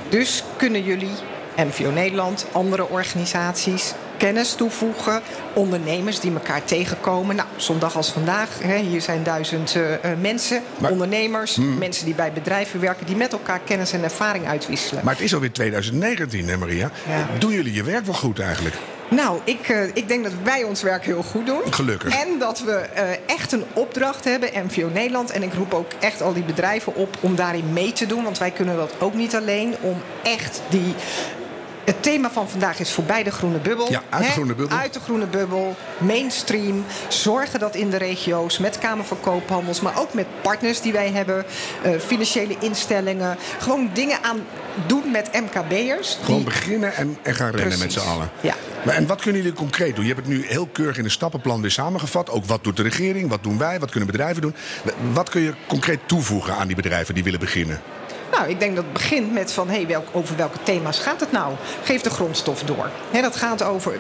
Dus 0.10 0.44
kunnen 0.58 0.84
jullie, 0.84 1.10
MVO 1.58 1.92
Nederland, 1.92 2.46
andere 2.52 2.90
organisaties... 2.90 3.94
kennis 4.18 4.54
toevoegen, 4.54 5.22
ondernemers 5.54 6.20
die 6.20 6.34
elkaar 6.34 6.64
tegenkomen. 6.64 7.36
Nou, 7.36 7.48
zo'n 7.56 7.80
dag 7.80 7.96
als 7.96 8.10
vandaag, 8.12 8.50
hè, 8.62 8.78
hier 8.78 9.02
zijn 9.02 9.24
duizend 9.24 9.76
eh, 9.76 9.94
eh, 9.94 10.20
mensen, 10.20 10.62
Maar- 10.78 10.92
ondernemers... 10.92 11.58
mensen 11.80 12.06
die 12.06 12.16
bij 12.16 12.32
bedrijven 12.34 12.80
werken, 12.80 13.06
die 13.06 13.16
met 13.16 13.32
elkaar 13.32 13.60
kennis 13.60 13.92
en 13.94 14.04
ervaring 14.04 14.48
uitwisselen. 14.48 15.04
Maar 15.06 15.14
het 15.14 15.24
is 15.24 15.34
alweer 15.34 15.52
2019, 15.52 16.48
hè 16.48 16.58
Maria? 16.58 16.92
Ja. 17.08 17.28
Doen 17.40 17.52
jullie 17.52 17.74
je 17.74 17.84
werk 17.84 18.06
wel 18.06 18.14
goed 18.16 18.40
eigenlijk? 18.40 18.76
Nou, 19.10 19.40
ik, 19.44 19.70
eh, 19.70 19.84
ik 19.94 20.08
denk 20.08 20.24
dat 20.24 20.34
wij 20.44 20.64
ons 20.64 20.82
werk 20.82 21.06
heel 21.06 21.24
goed 21.24 21.46
doen. 21.46 21.62
Gelukkig. 21.70 22.16
En 22.22 22.40
dat 22.40 22.60
we 22.60 22.76
echt 23.26 23.52
een 23.52 23.64
opdracht 23.74 24.24
hebben, 24.26 24.50
MVO 24.66 24.90
Nederland. 24.94 25.32
En 25.32 25.44
ik 25.44 25.54
roep 25.54 25.74
ook 25.74 25.92
echt 26.00 26.22
al 26.22 26.34
die 26.34 26.44
bedrijven 26.44 26.96
op 26.96 27.18
om 27.20 27.36
daarin 27.36 27.74
mee 27.74 27.92
te 27.92 28.06
doen. 28.06 28.24
Want 28.24 28.38
wij 28.38 28.52
kunnen 28.52 28.76
dat 28.76 28.94
ook 29.00 29.14
niet 29.14 29.36
alleen. 29.36 29.76
Om 29.82 30.02
echt 30.24 30.62
die... 30.70 30.94
Het 31.84 32.04
thema 32.04 32.32
van 32.32 32.50
vandaag 32.50 32.80
is 32.80 32.92
voorbij 32.92 33.24
de 33.24 33.32
groene 33.32 33.58
bubbel. 33.58 33.92
Ja, 33.92 34.02
uit 34.10 34.26
de 34.26 34.32
groene 34.32 34.54
bubbel. 34.56 34.78
Uit 34.78 34.94
de 34.94 35.00
groene 35.00 35.26
bubbel, 35.26 35.76
mainstream. 35.98 36.86
Zorgen 37.08 37.60
dat 37.60 37.76
in 37.76 37.90
de 37.90 37.98
regio's 37.98 38.58
met 38.58 38.78
Kamer 38.80 39.06
van 39.06 39.20
Koophandels... 39.20 39.82
maar 39.82 40.00
ook 40.00 40.14
met 40.14 40.26
partners 40.42 40.82
die 40.82 40.92
wij 40.94 41.10
hebben, 41.12 41.46
eh, 41.84 41.92
financiële 42.00 42.56
instellingen... 42.60 43.38
gewoon 43.60 43.90
dingen 43.94 44.18
aan 44.24 44.40
doen 44.88 45.12
met 45.12 45.30
MKB'ers. 45.34 46.18
Gewoon 46.24 46.36
die- 46.36 46.46
beginnen 46.46 46.96
en, 46.96 47.18
en 47.22 47.36
gaan 47.36 47.52
rennen 47.52 47.80
met 47.80 47.88
Precies. 47.88 48.02
z'n 48.04 48.08
allen. 48.10 48.30
Ja. 48.42 48.56
Maar, 48.86 48.96
en 48.96 49.08
wat 49.08 49.22
kunnen 49.22 49.42
jullie 49.42 49.58
concreet 49.58 49.96
doen? 49.96 50.06
Je 50.06 50.14
hebt 50.14 50.28
het 50.28 50.36
nu 50.38 50.46
heel 50.48 50.66
keurig 50.72 50.98
in 50.98 51.04
een 51.04 51.12
stappenplan 51.12 51.62
weer 51.62 51.72
samengevat. 51.72 52.30
Ook 52.30 52.46
wat 52.46 52.64
doet 52.64 52.78
de 52.78 52.84
regering, 52.84 53.30
wat 53.30 53.44
doen 53.44 53.58
wij, 53.58 53.80
wat 53.80 53.90
kunnen 53.90 54.10
bedrijven 54.12 54.42
doen? 54.42 54.56
Wat 55.14 55.30
kun 55.30 55.42
je 55.42 55.54
concreet 55.68 56.00
toevoegen 56.06 56.56
aan 56.56 56.68
die 56.68 56.76
bedrijven 56.76 57.14
die 57.14 57.24
willen 57.24 57.40
beginnen? 57.40 57.82
Nou, 58.38 58.50
ik 58.50 58.60
denk 58.60 58.76
dat 58.76 58.84
het 58.84 58.94
begint 58.94 59.34
met 59.34 59.52
van, 59.54 59.70
hey, 59.70 59.88
welk, 59.88 60.08
over 60.12 60.36
welke 60.38 60.58
thema's 60.64 61.00
gaat 61.00 61.20
het 61.20 61.32
nou? 61.32 61.54
Geef 61.84 62.02
de 62.02 62.10
grondstof 62.10 62.64
door. 62.64 62.90
Dat 63.22 63.36
gaat 63.36 63.64
over, 63.64 63.96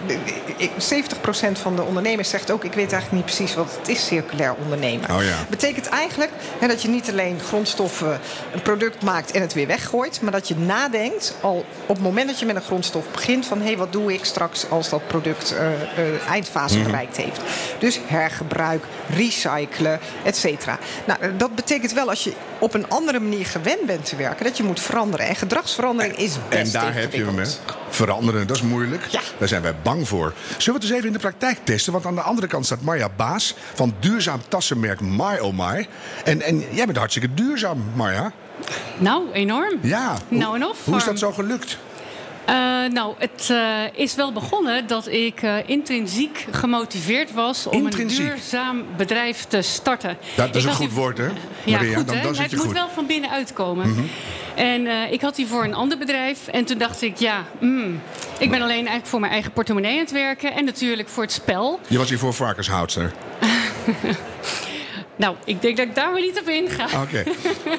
ik- 0.57 0.71
70% 0.77 1.59
van 1.59 1.75
de 1.75 1.81
ondernemers 1.81 2.29
zegt 2.29 2.51
ook, 2.51 2.63
ik 2.63 2.73
weet 2.73 2.91
eigenlijk 2.91 3.11
niet 3.25 3.35
precies 3.35 3.55
wat 3.55 3.75
het 3.79 3.87
is, 3.87 4.05
circulair 4.05 4.53
ondernemen. 4.63 5.09
Oh 5.11 5.23
ja. 5.23 5.45
Betekent 5.49 5.87
eigenlijk 5.89 6.31
dat 6.67 6.81
je 6.81 6.87
niet 6.87 7.09
alleen 7.09 7.39
grondstoffen, 7.39 8.19
een 8.53 8.61
product 8.61 9.03
maakt 9.03 9.31
en 9.31 9.41
het 9.41 9.53
weer 9.53 9.67
weggooit, 9.67 10.21
maar 10.21 10.31
dat 10.31 10.47
je 10.47 10.55
nadenkt 10.55 11.35
al 11.41 11.65
op 11.85 11.95
het 11.95 12.03
moment 12.03 12.27
dat 12.27 12.39
je 12.39 12.45
met 12.45 12.55
een 12.55 12.61
grondstof 12.61 13.05
begint 13.11 13.45
van, 13.45 13.57
hé, 13.59 13.65
hey, 13.65 13.77
wat 13.77 13.91
doe 13.91 14.13
ik 14.13 14.25
straks 14.25 14.69
als 14.69 14.89
dat 14.89 15.07
product 15.07 15.51
eh, 15.55 15.65
eh, 15.73 16.27
eindfase 16.29 16.77
Mhm. 16.77 16.85
bereikt 16.85 17.17
heeft? 17.17 17.39
Dus 17.79 17.99
hergebruik, 18.05 18.83
recyclen, 19.15 19.99
et 20.23 20.37
cetera. 20.37 20.77
Nou, 21.05 21.19
eh, 21.21 21.29
dat 21.37 21.55
betekent 21.55 21.93
wel 21.93 22.09
als 22.09 22.23
je 22.23 22.33
op 22.59 22.73
een 22.73 22.89
andere 22.89 23.19
manier 23.19 23.45
gewend 23.45 23.85
bent 23.85 24.05
te 24.05 24.15
werken, 24.15 24.21
dat 24.43 24.57
je 24.57 24.63
moet 24.63 24.79
veranderen. 24.79 25.27
En 25.27 25.35
gedragsverandering 25.35 26.15
is 26.15 26.37
best 26.49 26.75
en 26.75 26.81
daar 26.81 26.93
heb 26.93 27.13
je 27.13 27.25
hem, 27.25 27.37
hè? 27.37 27.45
Veranderen, 27.89 28.47
dat 28.47 28.55
is 28.55 28.61
moeilijk. 28.61 29.05
Ja. 29.05 29.21
Daar 29.37 29.47
zijn 29.47 29.61
wij 29.61 29.75
bang 29.83 30.07
voor. 30.07 30.33
Zullen 30.57 30.65
we 30.65 30.71
het 30.71 30.83
eens 30.83 30.91
even 30.91 31.07
in 31.07 31.13
de 31.13 31.19
praktijk 31.19 31.57
testen? 31.63 31.93
Want 31.93 32.05
aan 32.05 32.15
de 32.15 32.21
andere 32.21 32.47
kant 32.47 32.65
staat 32.65 32.81
Marja 32.81 33.09
Baas 33.15 33.55
van 33.73 33.93
duurzaam 33.99 34.41
tassenmerk 34.47 35.01
My 35.01 35.37
Oh 35.37 35.57
My. 35.57 35.87
En, 36.23 36.41
en 36.41 36.63
jij 36.71 36.85
bent 36.85 36.97
hartstikke 36.97 37.33
duurzaam, 37.33 37.83
Marja. 37.95 38.31
Nou, 38.97 39.31
enorm. 39.31 39.79
Ja. 39.81 40.17
Nou 40.27 40.55
en 40.55 40.65
of. 40.65 40.77
Hoe 40.85 40.95
is 40.95 41.03
dat 41.03 41.19
zo 41.19 41.31
gelukt? 41.31 41.77
Eh, 42.45 42.55
nou, 42.91 43.13
het 43.17 43.49
eh, 43.51 43.81
is 43.93 44.15
wel 44.15 44.31
begonnen 44.31 44.87
dat 44.87 45.07
ik 45.07 45.41
eh, 45.41 45.55
intrinsiek 45.65 46.47
gemotiveerd 46.51 47.33
was 47.33 47.67
om 47.67 47.83
Intrinsiek? 47.85 48.19
een 48.19 48.25
duurzaam 48.25 48.83
bedrijf 48.97 49.45
te 49.47 49.61
starten. 49.61 50.17
Dat 50.35 50.55
is 50.55 50.63
een 50.63 50.71
goed 50.73 50.87
die- 50.87 50.95
woord, 50.95 51.17
hè? 51.17 51.27
Ja, 51.63 51.77
Maria, 51.77 51.95
goed, 51.97 52.07
dan, 52.07 52.15
hè? 52.15 52.23
dan 52.23 52.35
zit 52.35 52.43
het 52.43 52.51
moet 52.53 52.61
goed. 52.61 52.69
Mhm. 52.73 52.79
wel 52.83 52.89
van 52.93 53.05
binnen 53.05 53.29
uitkomen. 53.29 54.09
En 54.55 54.87
eh, 54.87 55.11
ik 55.11 55.21
had 55.21 55.35
die 55.35 55.47
voor 55.47 55.63
een 55.63 55.73
ander 55.73 55.97
bedrijf. 55.97 56.47
En 56.47 56.65
toen 56.65 56.77
dacht 56.77 57.01
ik, 57.01 57.17
ja, 57.17 57.43
mm, 57.59 58.01
ik 58.39 58.49
ben 58.49 58.61
alleen 58.61 58.75
eigenlijk 58.75 59.05
voor 59.07 59.19
mijn 59.19 59.31
eigen 59.31 59.51
portemonnee 59.51 59.93
aan 59.93 59.99
het 59.99 60.11
werken. 60.11 60.53
En 60.53 60.65
natuurlijk 60.65 61.09
voor 61.09 61.23
het 61.23 61.31
spel. 61.31 61.79
Je 61.87 61.97
was 61.97 62.09
hier 62.09 62.19
voor 62.19 62.33
varkenshoudster. 62.33 63.11
Nou, 65.15 65.35
ik 65.45 65.61
denk 65.61 65.77
dat 65.77 65.85
ik 65.85 65.95
daar 65.95 66.11
maar 66.11 66.21
niet 66.21 66.39
op 66.39 66.47
inga. 66.49 67.01
Oké. 67.01 67.23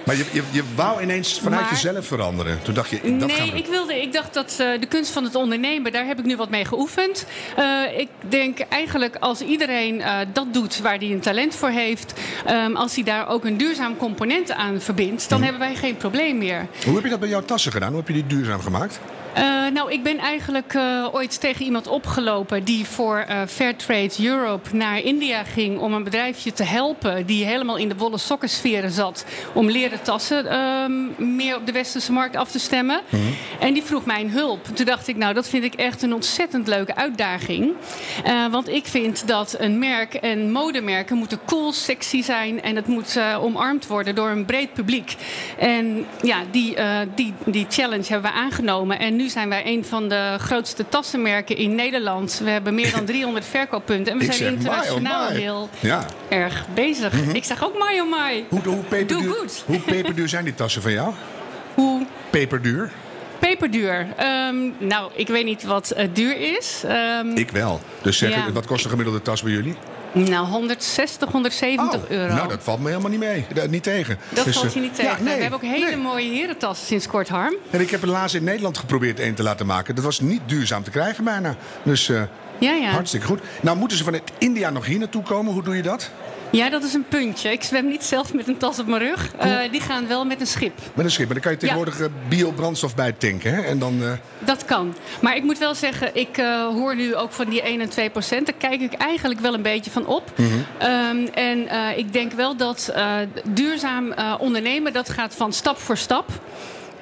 maar 0.06 0.16
je, 0.16 0.24
je, 0.32 0.42
je 0.50 0.62
wou 0.74 1.02
ineens 1.02 1.40
vanuit 1.40 1.62
Maar- 1.62 1.70
jezelf 1.70 2.06
veranderen. 2.06 2.62
Toen 2.62 2.74
dacht 2.74 2.90
je, 2.90 2.96
dat 3.18 3.32
gaan 3.32 3.40
nee, 3.42 3.52
we 3.52 3.58
ik, 3.58 3.66
wilde, 3.66 4.02
ik 4.02 4.12
dacht 4.12 4.34
dat 4.34 4.56
eh, 4.58 4.80
de 4.80 4.86
kunst 4.86 5.10
van 5.10 5.24
het 5.24 5.34
ondernemen, 5.34 5.92
daar 5.92 6.06
heb 6.06 6.18
ik 6.18 6.24
nu 6.24 6.36
wat 6.36 6.50
mee 6.50 6.64
geoefend. 6.64 7.26
Eh, 7.56 7.98
ik 7.98 8.08
denk 8.28 8.58
eigenlijk 8.58 9.16
als 9.16 9.40
iedereen 9.40 10.00
eh, 10.00 10.18
dat 10.32 10.54
doet 10.54 10.78
waar 10.80 10.96
hij 10.98 11.10
een 11.10 11.20
talent 11.20 11.54
voor 11.54 11.68
heeft, 11.70 12.12
ehm, 12.46 12.74
als 12.76 12.94
hij 12.94 13.04
daar 13.04 13.28
ook 13.28 13.44
een 13.44 13.56
duurzaam 13.56 13.96
component 13.96 14.52
aan 14.52 14.80
verbindt, 14.80 15.28
dan 15.28 15.42
hebben 15.42 15.60
wij 15.60 15.74
geen 15.74 15.96
probleem 15.96 16.38
meer. 16.38 16.66
Hoe 16.84 16.94
heb 16.94 17.04
je 17.04 17.10
dat 17.10 17.20
bij 17.20 17.28
jouw 17.28 17.44
tassen 17.44 17.72
gedaan? 17.72 17.88
Hoe 17.88 17.98
heb 17.98 18.08
je 18.08 18.14
die 18.14 18.26
duurzaam 18.26 18.60
gemaakt? 18.60 19.00
Eh, 19.34 19.66
nou, 19.72 19.92
ik 19.92 20.02
ben 20.02 20.18
eigenlijk 20.18 20.74
eh, 20.74 21.06
ooit 21.12 21.40
tegen 21.40 21.64
iemand 21.64 21.86
opgelopen 21.86 22.64
die 22.64 22.86
voor 22.86 23.16
eh, 23.16 23.40
Fairtrade 23.46 24.26
Europe 24.26 24.76
naar 24.76 24.98
India 24.98 25.44
ging 25.44 25.78
om 25.78 25.92
een 25.92 26.04
bedrijfje 26.04 26.52
te 26.52 26.62
helpen 26.62 27.26
die 27.26 27.44
helemaal 27.44 27.76
in 27.76 27.88
de 27.88 27.96
wollen 27.96 28.20
sokkensferen 28.20 28.90
zat 28.90 29.24
om 29.52 29.70
leren 29.70 30.02
tassen 30.02 30.46
ehm, 30.46 31.34
meer 31.36 31.56
op 31.56 31.66
de 31.66 31.72
westerse 31.72 32.12
markt 32.12 32.36
af 32.36 32.50
te 32.50 32.58
stemmen. 32.58 33.00
En 33.60 33.74
die 33.74 33.82
vroeg 33.82 34.04
mij 34.04 34.26
hulp. 34.26 34.64
Toen 34.74 34.86
dacht 34.86 35.08
ik, 35.08 35.16
nou, 35.16 35.34
dat 35.34 35.48
vind 35.48 35.64
ik 35.64 35.74
echt 35.74 36.02
een 36.02 36.14
ontzettend 36.14 36.66
leuke 36.66 36.96
uitdaging. 36.96 37.72
Want 38.50 38.68
ik 38.68 38.86
vind 38.86 39.26
dat 39.26 39.54
een 39.58 39.78
merk 39.78 40.14
en 40.14 40.52
modemerken 40.52 41.16
moeten 41.16 41.40
cool, 41.46 41.72
sexy 41.72 42.22
zijn 42.22 42.62
en 42.62 42.76
het 42.76 42.86
moet 42.86 43.18
omarmd 43.40 43.86
worden 43.86 44.14
door 44.14 44.28
een 44.28 44.44
breed 44.44 44.72
publiek. 44.72 45.14
En 45.58 46.06
ja, 46.22 46.42
die, 46.50 46.76
die, 47.14 47.34
die 47.44 47.66
challenge 47.68 48.06
hebben 48.08 48.30
we 48.30 48.36
aangenomen. 48.36 48.98
En 48.98 49.16
nu 49.16 49.23
zijn 49.30 49.48
wij 49.48 49.62
een 49.66 49.84
van 49.84 50.08
de 50.08 50.36
grootste 50.40 50.88
tassenmerken 50.88 51.56
in 51.56 51.74
Nederland. 51.74 52.40
We 52.44 52.50
hebben 52.50 52.74
meer 52.74 52.90
dan 52.90 53.04
300 53.14 53.44
verkooppunten. 53.46 54.12
En 54.12 54.18
we 54.18 54.24
Ik 54.24 54.32
zijn 54.32 54.52
my, 54.52 54.58
oh 54.58 54.64
internationaal 54.64 55.30
my. 55.30 55.36
heel 55.36 55.68
Ja. 55.80 56.06
erg 56.28 56.66
bezig. 56.74 57.12
Ik 57.32 57.44
zeg 57.44 57.64
ook 57.64 57.74
my 57.74 58.00
oh 58.00 58.10
my. 58.10 58.44
Hoe, 58.48 58.60
hoe, 58.64 58.76
peperduur, 58.82 59.36
hoe 59.66 59.78
peperduur 59.80 60.28
zijn 60.28 60.44
die 60.44 60.54
tassen 60.54 60.82
van 60.82 60.92
jou? 60.92 61.12
Hoe 61.74 62.06
Peperduur? 62.30 62.90
peperduur. 63.38 64.06
Ehm, 64.16 64.56
nou, 64.78 65.10
ik 65.14 65.28
weet 65.28 65.44
niet 65.44 65.62
wat 65.64 65.90
eh, 65.90 66.08
duur 66.12 66.56
is. 66.56 66.82
Ehm, 66.86 67.26
Ik 67.36 67.50
wel. 67.50 67.80
Dus 68.02 68.18
zeg, 68.18 68.30
Ja. 68.34 68.52
wat 68.52 68.66
kost 68.66 68.84
een 68.84 68.90
gemiddelde 68.90 69.22
tas 69.22 69.42
bij 69.42 69.52
jullie? 69.52 69.74
Nou, 70.14 70.46
160, 70.46 71.30
170 71.30 72.02
Oh, 72.02 72.10
euro. 72.10 72.34
Nou, 72.34 72.48
dat 72.48 72.62
valt 72.62 72.80
me 72.80 72.88
helemaal 72.88 73.10
niet 73.10 73.18
mee. 73.20 73.46
Eh, 73.54 73.68
niet 73.68 73.82
tegen. 73.82 74.18
Dat 74.28 74.44
Dus, 74.44 74.54
valt 74.54 74.66
eh, 74.66 74.72
je 74.74 74.80
niet 74.80 74.94
tegen. 74.94 75.10
ja, 75.10 75.22
nee, 75.22 75.34
we 75.36 75.42
hebben 75.42 75.60
ook 75.62 75.70
hele 75.74 75.86
nee. 75.86 75.96
mooie 75.96 76.30
herentassen 76.34 76.86
sinds 76.86 77.06
kort, 77.06 77.28
Harm. 77.28 77.54
En 77.70 77.80
ik 77.80 77.90
heb 77.90 78.02
er 78.02 78.08
laatst 78.08 78.34
in 78.34 78.44
Nederland 78.44 78.78
geprobeerd 78.78 79.20
een 79.20 79.34
te 79.34 79.42
laten 79.42 79.66
maken. 79.66 79.94
Dat 79.94 80.04
was 80.04 80.20
niet 80.20 80.40
duurzaam 80.46 80.82
te 80.82 80.90
krijgen 80.90 81.24
bijna. 81.24 81.56
Dus 81.82 82.08
eh, 82.08 82.22
Ja, 82.58 82.72
ja. 82.72 82.88
hartstikke 82.90 83.26
goed. 83.26 83.40
Nou, 83.60 83.76
moeten 83.76 83.96
ze 83.96 84.04
vanuit 84.04 84.32
India 84.38 84.70
nog 84.70 84.86
hier 84.86 84.98
naartoe 84.98 85.22
komen? 85.22 85.52
Hoe 85.52 85.62
doe 85.62 85.76
je 85.76 85.82
dat? 85.82 86.10
Ja, 86.50 86.70
dat 86.70 86.82
is 86.82 86.94
een 86.94 87.04
puntje. 87.08 87.52
Ik 87.52 87.62
zwem 87.62 87.88
niet 87.88 88.04
zelf 88.04 88.34
met 88.34 88.48
een 88.48 88.56
tas 88.56 88.78
op 88.78 88.86
mijn 88.86 89.02
rug. 89.02 89.32
Eh, 89.38 89.56
die 89.70 89.80
gaan 89.80 90.06
wel 90.08 90.24
met 90.24 90.40
een 90.40 90.46
schip. 90.46 90.78
Met 90.94 91.04
een 91.04 91.10
schip. 91.10 91.24
Maar 91.24 91.34
dan 91.34 91.42
kan 91.42 91.52
je 91.52 91.58
tegenwoordig 91.58 92.00
eh, 92.00 92.06
biobrandstof 92.28 92.94
bij 92.94 93.12
tanken. 93.12 93.54
Hè? 93.54 93.60
En 93.62 93.78
dan... 93.78 94.02
eh, 94.02 94.12
Dat 94.38 94.64
kan. 94.64 94.94
Maar 95.20 95.36
ik 95.36 95.42
moet 95.42 95.58
wel 95.58 95.74
zeggen, 95.74 96.10
ik 96.16 96.36
hoor 96.74 96.96
nu 96.96 97.14
ook 97.14 97.32
van 97.32 97.48
die 97.48 97.62
1 97.62 97.80
en 97.80 97.88
2 97.88 98.10
procent. 98.10 98.46
Daar 98.46 98.54
kijk 98.70 98.80
ik 98.80 98.92
eigenlijk 98.92 99.40
wel 99.40 99.54
een 99.54 99.62
beetje 99.62 99.90
van 99.90 100.06
op. 100.06 100.32
Ehm, 100.78 101.26
en 101.34 101.68
ik 101.98 102.12
denk 102.12 102.32
wel 102.32 102.56
dat 102.56 102.92
duurzaam 103.44 104.14
ondernemen, 104.38 104.92
dat 104.92 105.10
gaat 105.10 105.34
van 105.34 105.52
stap 105.52 105.78
voor 105.78 105.96
stap. 105.96 106.28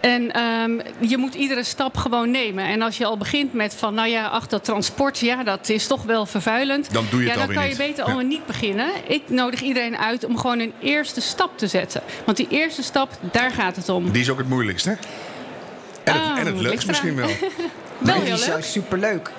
En 0.03 0.33
ehm, 0.33 0.81
je 0.99 1.17
moet 1.17 1.35
iedere 1.35 1.63
stap 1.65 1.97
gewoon 1.97 2.31
nemen. 2.31 2.65
En 2.65 2.83
als 2.83 2.97
je 2.99 3.05
al 3.05 3.17
begint 3.17 3.53
met 3.53 3.75
van, 3.75 3.95
nou 3.95 4.09
ja, 4.09 4.27
ach, 4.27 4.47
dat 4.47 4.65
transport, 4.65 5.19
ja, 5.19 5.43
dat 5.45 5.69
is 5.69 5.87
toch 5.87 6.03
wel 6.03 6.27
vervuilend. 6.27 6.93
Dan 6.93 7.05
doe 7.11 7.23
je 7.23 7.29
het 7.29 7.39
ja, 7.39 7.47
dan 7.47 7.55
kan 7.55 7.65
niet. 7.65 7.73
je 7.73 7.79
beter 7.83 7.97
Ja. 7.97 8.03
allemaal 8.05 8.25
niet 8.25 8.47
beginnen. 8.47 8.89
Ik 9.07 9.23
nodig 9.29 9.61
iedereen 9.61 9.97
uit 9.97 10.25
om 10.25 10.37
gewoon 10.39 10.59
een 10.59 10.73
eerste 10.81 11.21
stap 11.21 11.59
te 11.59 11.67
zetten. 11.67 12.03
Want 12.25 12.37
die 12.37 12.47
eerste 12.51 12.83
stap, 12.83 13.11
daar 13.21 13.51
gaat 13.51 13.77
het 13.77 13.89
om. 13.89 14.11
die 14.11 14.23
is 14.23 14.31
ook 14.31 14.39
het 14.39 14.49
moeilijkste. 14.49 14.89
hè? 14.91 14.95
En 16.05 16.13
het, 16.13 16.23
Ah, 16.23 16.39
en 16.39 16.47
het 16.47 16.61
leukst 16.61 16.87
misschien 16.87 17.17
wel. 17.17 17.29
Wel 17.99 18.15
heel 18.21 18.33
is 18.35 18.41
leuk. 18.41 18.49
juist 18.49 18.71
superleuk. 18.71 19.31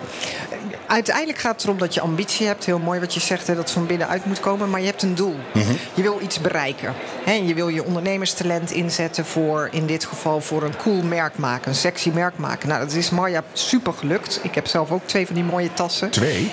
Uiteindelijk 0.87 1.37
gaat 1.37 1.53
het 1.55 1.63
erom 1.63 1.77
dat 1.77 1.93
je 1.93 2.01
ambitie 2.01 2.47
hebt. 2.47 2.65
Heel 2.65 2.79
mooi 2.79 2.99
wat 2.99 3.13
je 3.13 3.19
zegt, 3.19 3.47
hè, 3.47 3.53
dat 3.55 3.63
het 3.63 3.71
van 3.73 3.85
binnenuit 3.85 4.25
moet 4.25 4.39
komen. 4.39 4.69
Maar 4.69 4.79
je 4.79 4.85
hebt 4.85 5.03
een 5.03 5.15
doel. 5.15 5.35
Mhm. 5.53 5.71
Je 5.93 6.01
wil 6.01 6.19
iets 6.21 6.41
bereiken. 6.41 6.93
Hè, 7.23 7.31
en 7.31 7.47
je 7.47 7.53
wil 7.53 7.67
je 7.67 7.83
ondernemerstalent 7.83 8.71
inzetten 8.71 9.25
voor, 9.25 9.67
in 9.71 9.85
dit 9.85 10.05
geval, 10.05 10.41
voor 10.41 10.63
een 10.63 10.75
cool 10.77 11.01
merk 11.01 11.37
maken. 11.37 11.69
Een 11.69 11.75
sexy 11.75 12.09
merk 12.09 12.37
maken. 12.37 12.67
Nou, 12.67 12.79
dat 12.79 12.91
is 12.93 13.09
Marja 13.09 13.43
super 13.53 13.93
gelukt. 13.93 14.39
Ik 14.43 14.55
heb 14.55 14.67
zelf 14.67 14.91
ook 14.91 15.07
twee 15.07 15.25
van 15.25 15.35
die 15.35 15.43
mooie 15.43 15.73
tassen. 15.73 16.09
Twee? 16.09 16.51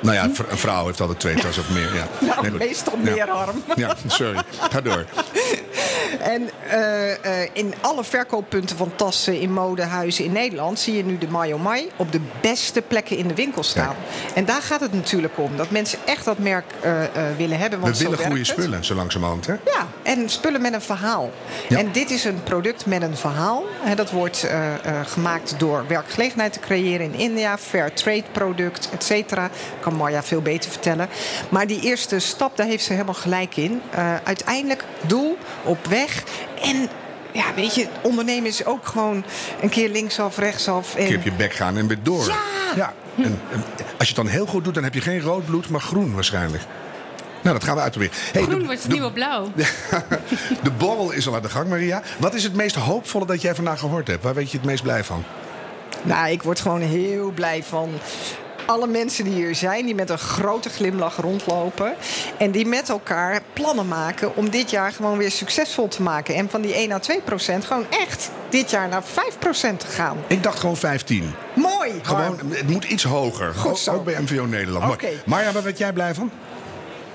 Nou 0.00 0.14
ja, 0.16 0.24
een 0.24 0.58
vrouw 0.58 0.86
heeft 0.86 1.00
altijd 1.00 1.20
twee 1.20 1.34
tassen 1.34 1.62
of 1.62 1.70
meer. 1.70 1.94
Ja. 1.94 2.06
Nou, 2.34 2.42
Nee, 2.42 2.68
meestal 2.68 2.92
Ja. 3.02 3.10
meer 3.12 3.30
arm. 3.30 3.62
Ja, 3.76 3.96
sorry. 4.06 4.38
Ga 4.70 4.80
door. 4.80 5.04
En 6.20 6.50
eh, 6.68 7.42
eh, 7.42 7.48
in 7.52 7.74
alle 7.80 8.04
verkooppunten 8.04 8.76
van 8.76 8.92
tassen 8.96 9.40
in 9.40 9.52
modehuizen 9.52 10.24
in 10.24 10.32
Nederland 10.32 10.78
zie 10.78 10.96
je 10.96 11.04
nu 11.04 11.18
de 11.18 11.28
Mai 11.28 11.52
oh 11.52 11.62
Mai 11.62 11.90
op 11.96 12.12
de 12.12 12.20
beste 12.40 12.82
plekken 12.82 13.16
in 13.16 13.28
de 13.28 13.34
winkel 13.34 13.62
staan. 13.62 13.96
En 14.34 14.44
daar 14.44 14.62
gaat 14.62 14.80
het 14.80 14.92
natuurlijk 14.92 15.38
om. 15.38 15.56
Dat 15.56 15.70
mensen 15.70 15.98
echt 16.04 16.24
dat 16.24 16.38
merk 16.38 16.64
eh, 16.80 16.92
willen 17.36 17.58
hebben. 17.58 17.80
Want 17.80 17.98
We 17.98 18.04
willen 18.04 18.26
goede 18.26 18.44
spullen, 18.44 18.84
zo 18.84 18.94
langzamerhand. 18.94 19.46
Hè? 19.46 19.52
Ja, 19.52 19.86
en 20.02 20.28
spullen 20.28 20.60
met 20.60 20.72
een 20.72 20.80
verhaal. 20.80 21.30
Ja. 21.68 21.78
En 21.78 21.92
dit 21.92 22.10
is 22.10 22.24
een 22.24 22.42
product 22.42 22.86
met 22.86 23.02
een 23.02 23.16
verhaal. 23.16 23.64
Hè, 23.80 23.94
dat 23.94 24.10
wordt 24.10 24.46
gemaakt 25.04 25.54
door 25.58 25.84
werkgelegenheid 25.88 26.52
te 26.52 26.60
creëren 26.60 27.12
in 27.12 27.14
India. 27.14 27.58
Fair 27.58 27.92
trade 27.92 28.24
product, 28.32 28.88
et 28.92 29.04
cetera. 29.04 29.50
Kan 29.80 29.94
Marja 29.94 30.22
veel 30.22 30.42
beter 30.42 30.70
vertellen. 30.70 31.08
Maar 31.48 31.66
die 31.66 31.80
eerste 31.80 32.18
stap, 32.18 32.56
daar 32.56 32.66
heeft 32.66 32.84
ze 32.84 32.92
helemaal 32.92 33.14
gelijk 33.14 33.56
in. 33.56 33.82
Uiteindelijk 34.24 34.84
doel, 35.06 35.38
op 35.62 35.86
weg. 35.86 36.07
En 36.62 36.88
ja, 37.32 37.44
weet 37.54 37.74
je, 37.74 37.86
ondernemen 38.02 38.48
is 38.48 38.64
ook 38.64 38.86
gewoon 38.86 39.24
een 39.62 39.68
keer 39.68 39.88
linksaf, 39.88 40.38
rechtsaf. 40.38 40.94
En 40.94 41.00
Een 41.02 41.08
keer 41.08 41.16
op 41.18 41.24
je 41.24 41.32
bek 41.32 41.52
gaan 41.52 41.76
en 41.76 41.86
weer 41.86 41.98
door. 42.02 42.26
Ja. 42.76 42.92
En, 43.16 43.40
en 43.52 43.64
als 43.98 44.08
je 44.08 44.14
het 44.14 44.16
dan 44.16 44.26
heel 44.26 44.46
goed 44.46 44.64
doet, 44.64 44.74
dan 44.74 44.84
heb 44.84 44.94
je 44.94 45.00
geen 45.00 45.20
rood 45.20 45.44
bloed, 45.46 45.68
maar 45.68 45.80
groen 45.80 46.14
waarschijnlijk. 46.14 46.62
Nou, 47.42 47.56
dat 47.58 47.64
gaan 47.64 47.74
we 47.76 47.80
uitproberen. 47.82 48.16
Hey, 48.32 48.42
Groen 48.42 48.58
de- 48.58 48.64
wordt 48.64 48.82
het 48.82 48.90
de- 48.90 48.96
nieuwe 48.96 49.12
blauw. 49.12 49.52
De 50.62 50.70
borrel 50.78 51.10
is 51.10 51.26
al 51.28 51.34
aan 51.34 51.42
de 51.42 51.48
gang, 51.48 51.68
Maria. 51.68 52.02
Wat 52.18 52.34
is 52.34 52.42
het 52.42 52.54
meest 52.54 52.74
hoopvolle 52.76 53.26
dat 53.26 53.42
jij 53.42 53.54
vandaag 53.54 53.78
gehoord 53.78 54.06
hebt? 54.06 54.22
Waar 54.22 54.34
weet 54.34 54.50
je 54.50 54.56
het 54.56 54.66
meest 54.66 54.82
blij 54.82 55.04
van? 55.04 55.24
Nou, 56.02 56.30
ik 56.30 56.42
word 56.42 56.60
gewoon 56.60 56.80
heel 56.80 57.30
blij 57.30 57.62
van 57.62 57.90
alle 58.68 58.86
mensen 58.86 59.24
die 59.24 59.32
hier 59.32 59.54
zijn, 59.54 59.84
die 59.84 59.94
met 59.94 60.10
een 60.10 60.18
grote 60.18 60.68
glimlach 60.68 61.16
rondlopen. 61.16 61.94
En 62.38 62.50
die 62.50 62.66
met 62.66 62.88
elkaar 62.88 63.42
plannen 63.52 63.88
maken 63.88 64.36
om 64.36 64.50
dit 64.50 64.70
jaar 64.70 64.92
gewoon 64.92 65.18
weer 65.18 65.30
succesvol 65.30 65.88
te 65.88 66.02
maken. 66.02 66.34
En 66.34 66.50
van 66.50 66.60
die 66.60 66.74
1 66.74 66.92
à 66.92 66.98
2 66.98 67.20
procent 67.20 67.64
gewoon 67.64 67.86
echt 67.90 68.30
dit 68.48 68.70
jaar 68.70 68.88
naar 68.88 69.04
5 69.04 69.38
procent 69.38 69.80
te 69.80 69.86
gaan. 69.86 70.16
Ik 70.26 70.42
dacht 70.42 70.58
gewoon 70.58 70.76
15. 70.76 71.34
Mooi! 71.54 71.92
Gewoon, 72.02 72.38
het 72.48 72.68
moet 72.68 72.84
iets 72.84 73.02
hoger. 73.04 73.54
Goed 73.54 73.70
Ook- 73.70 73.78
zo. 73.78 73.92
Ook 73.92 74.04
bij 74.04 74.20
MVO 74.20 74.44
Nederland. 74.44 74.92
Oké. 74.92 75.04
Mooi. 75.04 75.20
Marja, 75.24 75.52
waar 75.52 75.62
werd 75.62 75.78
jij 75.78 75.92
blij 75.92 76.14
van? 76.14 76.30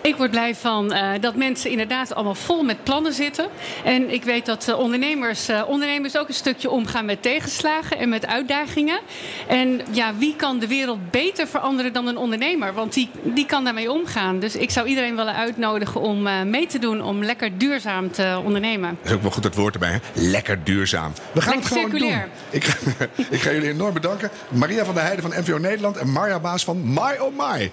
Ik 0.03 0.15
word 0.15 0.31
blij 0.31 0.55
van 0.55 0.93
eh, 0.93 1.10
dat 1.22 1.36
mensen 1.36 1.69
inderdaad 1.69 2.15
allemaal 2.15 2.36
vol 2.36 2.63
met 2.63 2.83
plannen 2.83 3.13
zitten. 3.13 3.48
En 3.83 4.13
ik 4.13 4.24
weet 4.24 4.45
dat 4.45 4.67
eh, 4.67 4.79
ondernemers, 4.79 5.48
eh, 5.48 5.62
ondernemers 5.67 6.17
ook 6.17 6.27
een 6.27 6.33
stukje 6.33 6.69
omgaan 6.69 7.05
met 7.05 7.22
tegenslagen 7.22 7.98
en 7.98 8.10
met 8.10 8.25
uitdagingen. 8.25 9.00
En 9.48 9.81
ja, 9.91 10.13
wie 10.17 10.36
kan 10.36 10.60
de 10.60 10.67
wereld 10.67 11.12
beter 11.12 11.48
veranderen 11.48 11.93
dan 11.93 12.07
een 12.07 12.17
ondernemer? 12.17 12.74
Want 12.74 12.93
die, 12.93 13.10
die 13.24 13.45
kan 13.45 13.63
daarmee 13.63 13.91
omgaan. 13.91 14.39
Dus 14.39 14.55
ik 14.55 14.69
zou 14.72 14.88
iedereen 14.88 15.15
willen 15.15 15.36
uitnodigen 15.36 16.01
om 16.01 16.50
mee 16.50 16.67
te 16.67 16.79
doen 16.79 17.01
om 17.03 17.24
lekker 17.24 17.57
duurzaam 17.57 18.12
te 18.12 18.41
ondernemen. 18.45 18.98
Dat 19.01 19.10
is 19.12 19.15
ook 19.15 19.22
wel 19.22 19.31
goed 19.31 19.43
het 19.43 19.55
woord 19.55 19.74
erbij. 19.74 19.91
Hè? 19.91 19.98
Lekker 20.13 20.63
duurzaam. 20.63 21.13
We 21.31 21.41
gaan 21.41 21.53
Lekker 21.53 21.69
het 21.69 21.77
gewoon 21.79 21.89
circulair. 22.00 22.29
doen. 22.51 22.60
Ik, 22.60 22.63
ga- 22.63 23.07
ik 23.36 23.41
ga 23.41 23.51
jullie 23.51 23.69
enorm 23.69 23.93
bedanken. 23.93 24.29
Maria 24.50 24.86
van 24.86 24.93
der 24.93 25.03
Heijden 25.03 25.31
van 25.31 25.41
MVO 25.41 25.57
Nederland 25.57 25.98
en 25.98 26.10
Marja 26.10 26.39
Baas 26.39 26.63
van 26.63 26.81
My 26.93 27.17
Oh 27.19 27.38
My. 27.51 27.72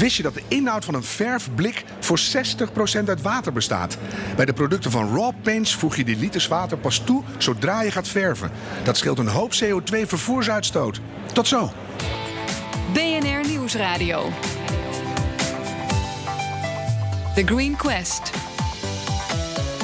Wist 0.00 0.16
je 0.16 0.22
dat 0.22 0.34
de 0.34 0.42
inhoud 0.48 0.84
van 0.84 0.94
een 0.94 1.04
verfblik 1.04 1.84
voor 1.98 2.20
60% 2.20 3.04
uit 3.06 3.22
water 3.22 3.52
bestaat? 3.52 3.98
Bij 4.36 4.44
de 4.44 4.52
producten 4.52 4.90
van 4.90 5.16
Raw 5.16 5.32
Paints 5.42 5.74
voeg 5.74 5.96
je 5.96 6.04
die 6.04 6.16
liters 6.16 6.48
water 6.48 6.78
pas 6.78 6.98
toe 6.98 7.22
zodra 7.38 7.82
je 7.82 7.90
gaat 7.90 8.08
verven. 8.08 8.50
Dat 8.82 8.96
scheelt 8.96 9.18
een 9.18 9.28
hoop 9.28 9.52
CO2 9.52 10.00
vervoersuitstoot. 10.06 11.00
Tot 11.32 11.48
zo. 11.48 11.72
BNR 12.92 13.48
Nieuwsradio. 13.48 14.28
The 17.34 17.42
Green 17.44 17.76
Quest. 17.76 18.30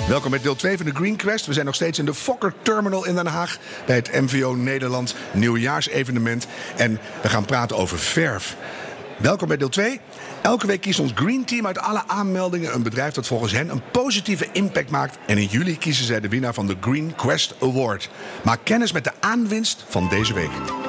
Welkom 0.08 0.30
bij 0.30 0.40
deel 0.40 0.56
2 0.56 0.76
van 0.76 0.86
de 0.86 0.94
Green 0.94 1.16
Quest. 1.16 1.46
We 1.46 1.52
zijn 1.52 1.66
nog 1.66 1.74
steeds 1.74 1.98
in 1.98 2.04
de 2.04 2.14
Fokker 2.14 2.54
Terminal 2.62 3.06
in 3.06 3.14
Den 3.14 3.26
Haag 3.26 3.58
bij 3.86 3.96
het 3.96 4.12
MVO 4.12 4.54
Nederland 4.54 5.14
nieuwjaarsevenement. 5.32 6.46
En 6.76 7.00
we 7.22 7.28
gaan 7.28 7.44
praten 7.44 7.76
over 7.76 7.98
verf. 7.98 8.56
Welkom 9.16 9.48
bij 9.48 9.56
deel 9.56 9.68
2. 9.68 10.00
Elke 10.42 10.66
week 10.66 10.80
kiest 10.80 10.98
ons 10.98 11.12
Green 11.14 11.44
Team 11.44 11.66
uit 11.66 11.78
alle 11.78 12.02
aanmeldingen 12.06 12.74
een 12.74 12.82
bedrijf 12.82 13.14
dat 13.14 13.26
volgens 13.26 13.52
hen 13.52 13.68
een 13.68 13.82
positieve 13.92 14.48
impact 14.52 14.90
maakt. 14.90 15.18
En 15.26 15.38
in 15.38 15.46
juli 15.46 15.78
kiezen 15.78 16.04
zij 16.04 16.20
de 16.20 16.28
winnaar 16.28 16.54
van 16.54 16.66
de 16.66 16.76
Green 16.80 17.14
Quest 17.14 17.54
Award. 17.60 18.10
Maak 18.44 18.60
kennis 18.62 18.92
met 18.92 19.04
de 19.04 19.12
aanwinst 19.20 19.84
van 19.88 20.08
deze 20.08 20.34
week. 20.34 20.85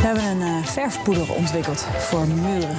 We 0.00 0.06
hebben 0.06 0.24
een 0.24 0.42
eh, 0.42 0.66
verfpoeder 0.66 1.32
ontwikkeld 1.34 1.86
voor 1.98 2.26
muren. 2.26 2.76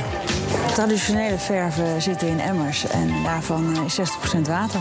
Traditionele 0.74 1.38
verven 1.38 2.02
zitten 2.02 2.28
in 2.28 2.40
emmers 2.40 2.88
en 2.88 3.24
daarvan 3.24 3.76
eh, 3.76 3.86
is 3.86 4.00
60% 4.00 4.42
water. 4.42 4.80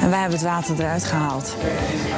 En 0.00 0.10
wij 0.10 0.20
hebben 0.20 0.38
het 0.38 0.48
water 0.48 0.74
eruit 0.78 1.04
gehaald. 1.04 1.56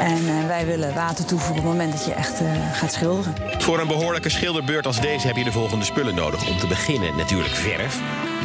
En 0.01 0.17
eh, 0.17 0.47
wij 0.47 0.67
willen 0.67 0.95
water 0.95 1.25
toevoegen 1.25 1.57
op 1.57 1.63
het 1.63 1.73
moment 1.73 1.93
dat 1.93 2.05
je 2.05 2.13
echt 2.13 2.41
gaat 2.73 2.93
schilderen. 2.93 3.35
Voor 3.59 3.79
een 3.79 3.87
behoorlijke 3.87 4.29
schilderbeurt 4.29 4.87
als 4.87 5.01
deze 5.01 5.27
heb 5.27 5.37
je 5.37 5.45
de 5.45 5.53
volgende 5.53 5.85
spullen 5.85 6.15
nodig. 6.15 6.49
Om 6.49 6.59
te 6.59 6.67
beginnen 6.67 7.17
natuurlijk 7.17 7.55
verf. 7.55 8.01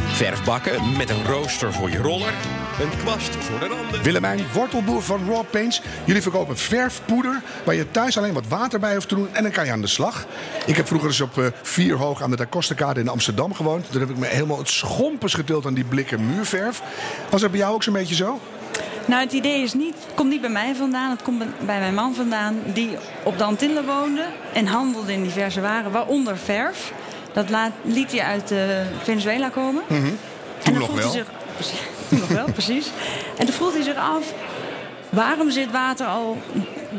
Verfbakken 0.07 0.97
met 0.97 1.09
een 1.09 1.25
rooster 1.25 1.73
voor 1.73 1.89
je 1.89 1.97
roller. 1.97 2.33
Een 2.79 2.97
kwast 2.97 3.35
voor 3.35 3.59
de 3.59 3.67
randen. 3.67 4.03
Willemijn, 4.03 4.39
wortelboer 4.53 5.01
van 5.01 5.21
Raw 5.27 5.43
Paints. 5.49 5.81
Jullie 6.05 6.21
verkopen 6.21 6.57
verfpoeder 6.57 7.41
waar 7.63 7.75
je 7.75 7.91
thuis 7.91 8.17
alleen 8.17 8.33
wat 8.33 8.47
water 8.47 8.79
bij 8.79 8.93
hoeft 8.93 9.07
te 9.07 9.15
doen 9.15 9.27
en 9.31 9.43
dan 9.43 9.51
kan 9.51 9.65
je 9.65 9.71
aan 9.71 9.81
de 9.81 9.87
slag. 9.87 10.25
Ik 10.65 10.75
heb 10.75 10.87
vroeger 10.87 11.07
eens 11.07 11.21
op 11.21 11.37
eh, 11.37 11.45
vier 11.61 11.95
hoog 11.95 12.21
aan 12.21 12.29
de 12.29 12.35
Da 12.35 12.45
Costa-kade 12.45 12.99
in 12.99 13.07
Amsterdam 13.07 13.53
gewoond. 13.53 13.91
Toen 13.91 13.99
heb 13.99 14.09
ik 14.09 14.17
me 14.17 14.25
helemaal 14.25 14.57
het 14.57 14.69
schompers 14.69 15.33
getild 15.33 15.65
aan 15.65 15.73
die 15.73 15.83
blikken 15.83 16.25
muurverf. 16.27 16.81
Was 17.29 17.41
dat 17.41 17.51
bij 17.51 17.59
jou 17.59 17.73
ook 17.73 17.83
zo'n 17.83 17.93
beetje 17.93 18.15
zo? 18.15 18.39
Nou, 19.05 19.21
het 19.21 19.33
idee 19.33 19.61
is 19.63 19.73
niet, 19.73 19.95
het 20.05 20.15
komt 20.15 20.29
niet 20.29 20.41
bij 20.41 20.49
mij 20.49 20.75
vandaan. 20.75 21.09
Het 21.09 21.21
komt 21.21 21.43
bij 21.65 21.79
mijn 21.79 21.93
man 21.93 22.15
vandaan, 22.15 22.59
die 22.65 22.97
op 23.23 23.37
de 23.37 23.43
Antillen 23.43 23.85
woonde 23.85 24.25
en 24.53 24.67
handelde 24.67 25.13
in 25.13 25.23
diverse 25.23 25.61
waren, 25.61 25.91
waaronder 25.91 26.37
verf. 26.37 26.93
Dat 27.33 27.49
laat, 27.49 27.71
liet 27.83 28.11
hij 28.11 28.21
uit 28.21 28.51
eh, 28.51 28.59
Venezuela 29.03 29.49
komen. 29.49 29.83
en 29.87 29.95
Mhm. 30.01 30.09
Toen 30.63 30.73
nog 30.73 30.83
vroeg 30.83 31.01
wel. 31.01 31.11
Hij 31.11 31.23
zich, 31.23 31.27
nog 32.11 32.27
wel, 32.27 32.45
precies. 32.51 32.87
En 33.37 33.45
toen 33.45 33.55
vroeg 33.55 33.73
hij 33.73 33.83
zich 33.83 33.95
af, 33.97 34.33
waarom 35.09 35.51
zit 35.51 35.71
water 35.71 36.05
al 36.07 36.37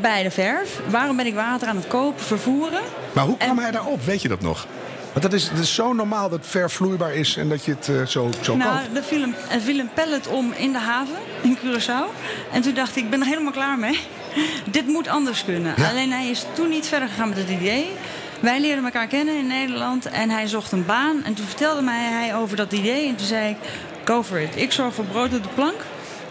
bij 0.01 0.23
de 0.23 0.31
verf? 0.31 0.79
Waarom 0.89 1.15
ben 1.15 1.25
ik 1.25 1.33
water 1.35 1.67
aan 1.67 1.75
het 1.75 1.87
kopen, 1.87 2.23
vervoeren? 2.23 2.81
Maar 3.13 3.25
hoe 3.25 3.37
kwam 3.37 3.57
En- 3.57 3.63
hij 3.63 3.71
daarop? 3.71 4.03
Weet 4.05 4.21
je 4.21 4.27
dat 4.27 4.41
nog? 4.41 4.67
Want 5.11 5.23
dat 5.23 5.33
is, 5.33 5.49
dat 5.49 5.59
is 5.59 5.73
zo 5.75 5.93
normaal 5.93 6.29
dat 6.29 6.39
verf 6.41 6.73
vloeibaar 6.73 7.13
is 7.15 7.37
en 7.37 7.49
dat 7.49 7.65
je 7.65 7.71
het 7.71 7.89
eh, 7.89 8.05
zo, 8.05 8.29
zo 8.41 8.55
Nou, 8.55 8.79
koopt. 8.79 8.97
er 8.97 9.03
viel, 9.03 9.21
een, 9.23 9.35
er 9.49 9.61
viel 9.61 9.79
een 9.79 9.89
pallet 9.93 10.27
om 10.27 10.53
in 10.57 10.71
de 10.71 10.77
haven 10.79 11.15
in 11.41 11.57
Curaçao. 11.57 12.15
En 12.51 12.61
toen 12.61 12.73
dacht 12.73 12.95
ik, 12.95 13.03
ik 13.03 13.09
ben 13.09 13.19
er 13.21 13.27
helemaal 13.27 13.51
klaar 13.51 13.77
mee. 13.79 13.99
Dit 14.71 14.87
moet 14.87 15.07
anders 15.07 15.45
kunnen. 15.45 15.73
Ja. 15.77 15.89
Alleen 15.89 16.11
hij 16.11 16.29
is 16.29 16.45
toen 16.53 16.69
niet 16.69 16.87
verder 16.87 17.07
gegaan 17.09 17.29
met 17.29 17.37
het 17.37 17.49
idee. 17.49 17.91
Wij 18.39 18.59
leerden 18.59 18.83
elkaar 18.85 19.07
kennen 19.07 19.35
in 19.37 19.47
Nederland 19.47 20.05
en 20.05 20.29
hij 20.29 20.47
zocht 20.47 20.71
een 20.71 20.85
baan. 20.85 21.23
En 21.23 21.33
toen 21.33 21.45
vertelde 21.45 21.81
mij 21.81 22.03
hij 22.03 22.35
over 22.35 22.57
dat 22.57 22.71
idee. 22.71 23.07
En 23.07 23.15
toen 23.15 23.27
zei 23.27 23.49
ik, 23.49 23.57
go 24.03 24.23
for 24.23 24.39
it. 24.39 24.49
Ik 24.55 24.71
zorg 24.71 24.93
voor 24.93 25.05
brood 25.05 25.33
op 25.33 25.43
de 25.43 25.49
plank 25.55 25.75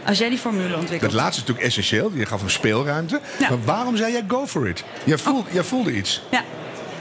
als 0.07 0.19
jij 0.19 0.29
die 0.29 0.39
formule 0.39 0.77
ontwikkelt. 0.77 1.13
Dat 1.13 1.21
laatste 1.21 1.41
is 1.41 1.49
natuurlijk 1.49 1.67
essentieel. 1.67 2.11
Je 2.15 2.27
gaf 2.27 2.41
hem 2.41 2.49
speelruimte. 2.49 3.21
Ja. 3.39 3.49
Maar 3.49 3.65
waarom 3.65 3.97
zei 3.97 4.13
jij 4.13 4.25
go 4.29 4.47
for 4.47 4.69
it? 4.69 4.85
Jij, 5.05 5.19
voel, 5.19 5.45
jij 5.51 5.65
voelde 5.65 5.97
iets. 5.97 6.23
Ja. 6.31 6.45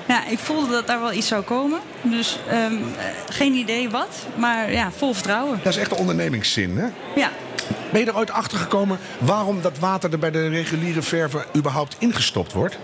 ja, 0.07 0.27
ik 0.27 0.39
voelde 0.39 0.71
dat 0.71 0.87
daar 0.87 0.99
wel 0.99 1.13
iets 1.13 1.27
zou 1.27 1.43
komen. 1.43 1.79
Dus 2.01 2.39
ehm, 2.47 2.73
eh, 2.73 3.05
geen 3.29 3.53
idee 3.53 3.89
wat, 3.89 4.25
maar 4.35 4.71
ja, 4.71 4.91
vol 4.97 5.13
vertrouwen. 5.13 5.59
Dat 5.63 5.73
is 5.73 5.79
echt 5.79 5.89
de 5.89 5.95
ondernemingszin, 5.95 6.77
hè? 6.77 6.87
Ja. 7.15 7.31
Ben 7.91 8.01
je 8.01 8.07
er 8.07 8.17
ooit 8.17 8.31
achter 8.31 8.57
gekomen 8.57 8.99
waarom 9.17 9.61
dat 9.61 9.79
water 9.79 10.11
er 10.11 10.19
bij 10.19 10.31
de 10.31 10.47
reguliere 10.47 11.01
verven 11.01 11.45
überhaupt 11.55 11.95
ingestopt 11.99 12.53
wordt? 12.53 12.77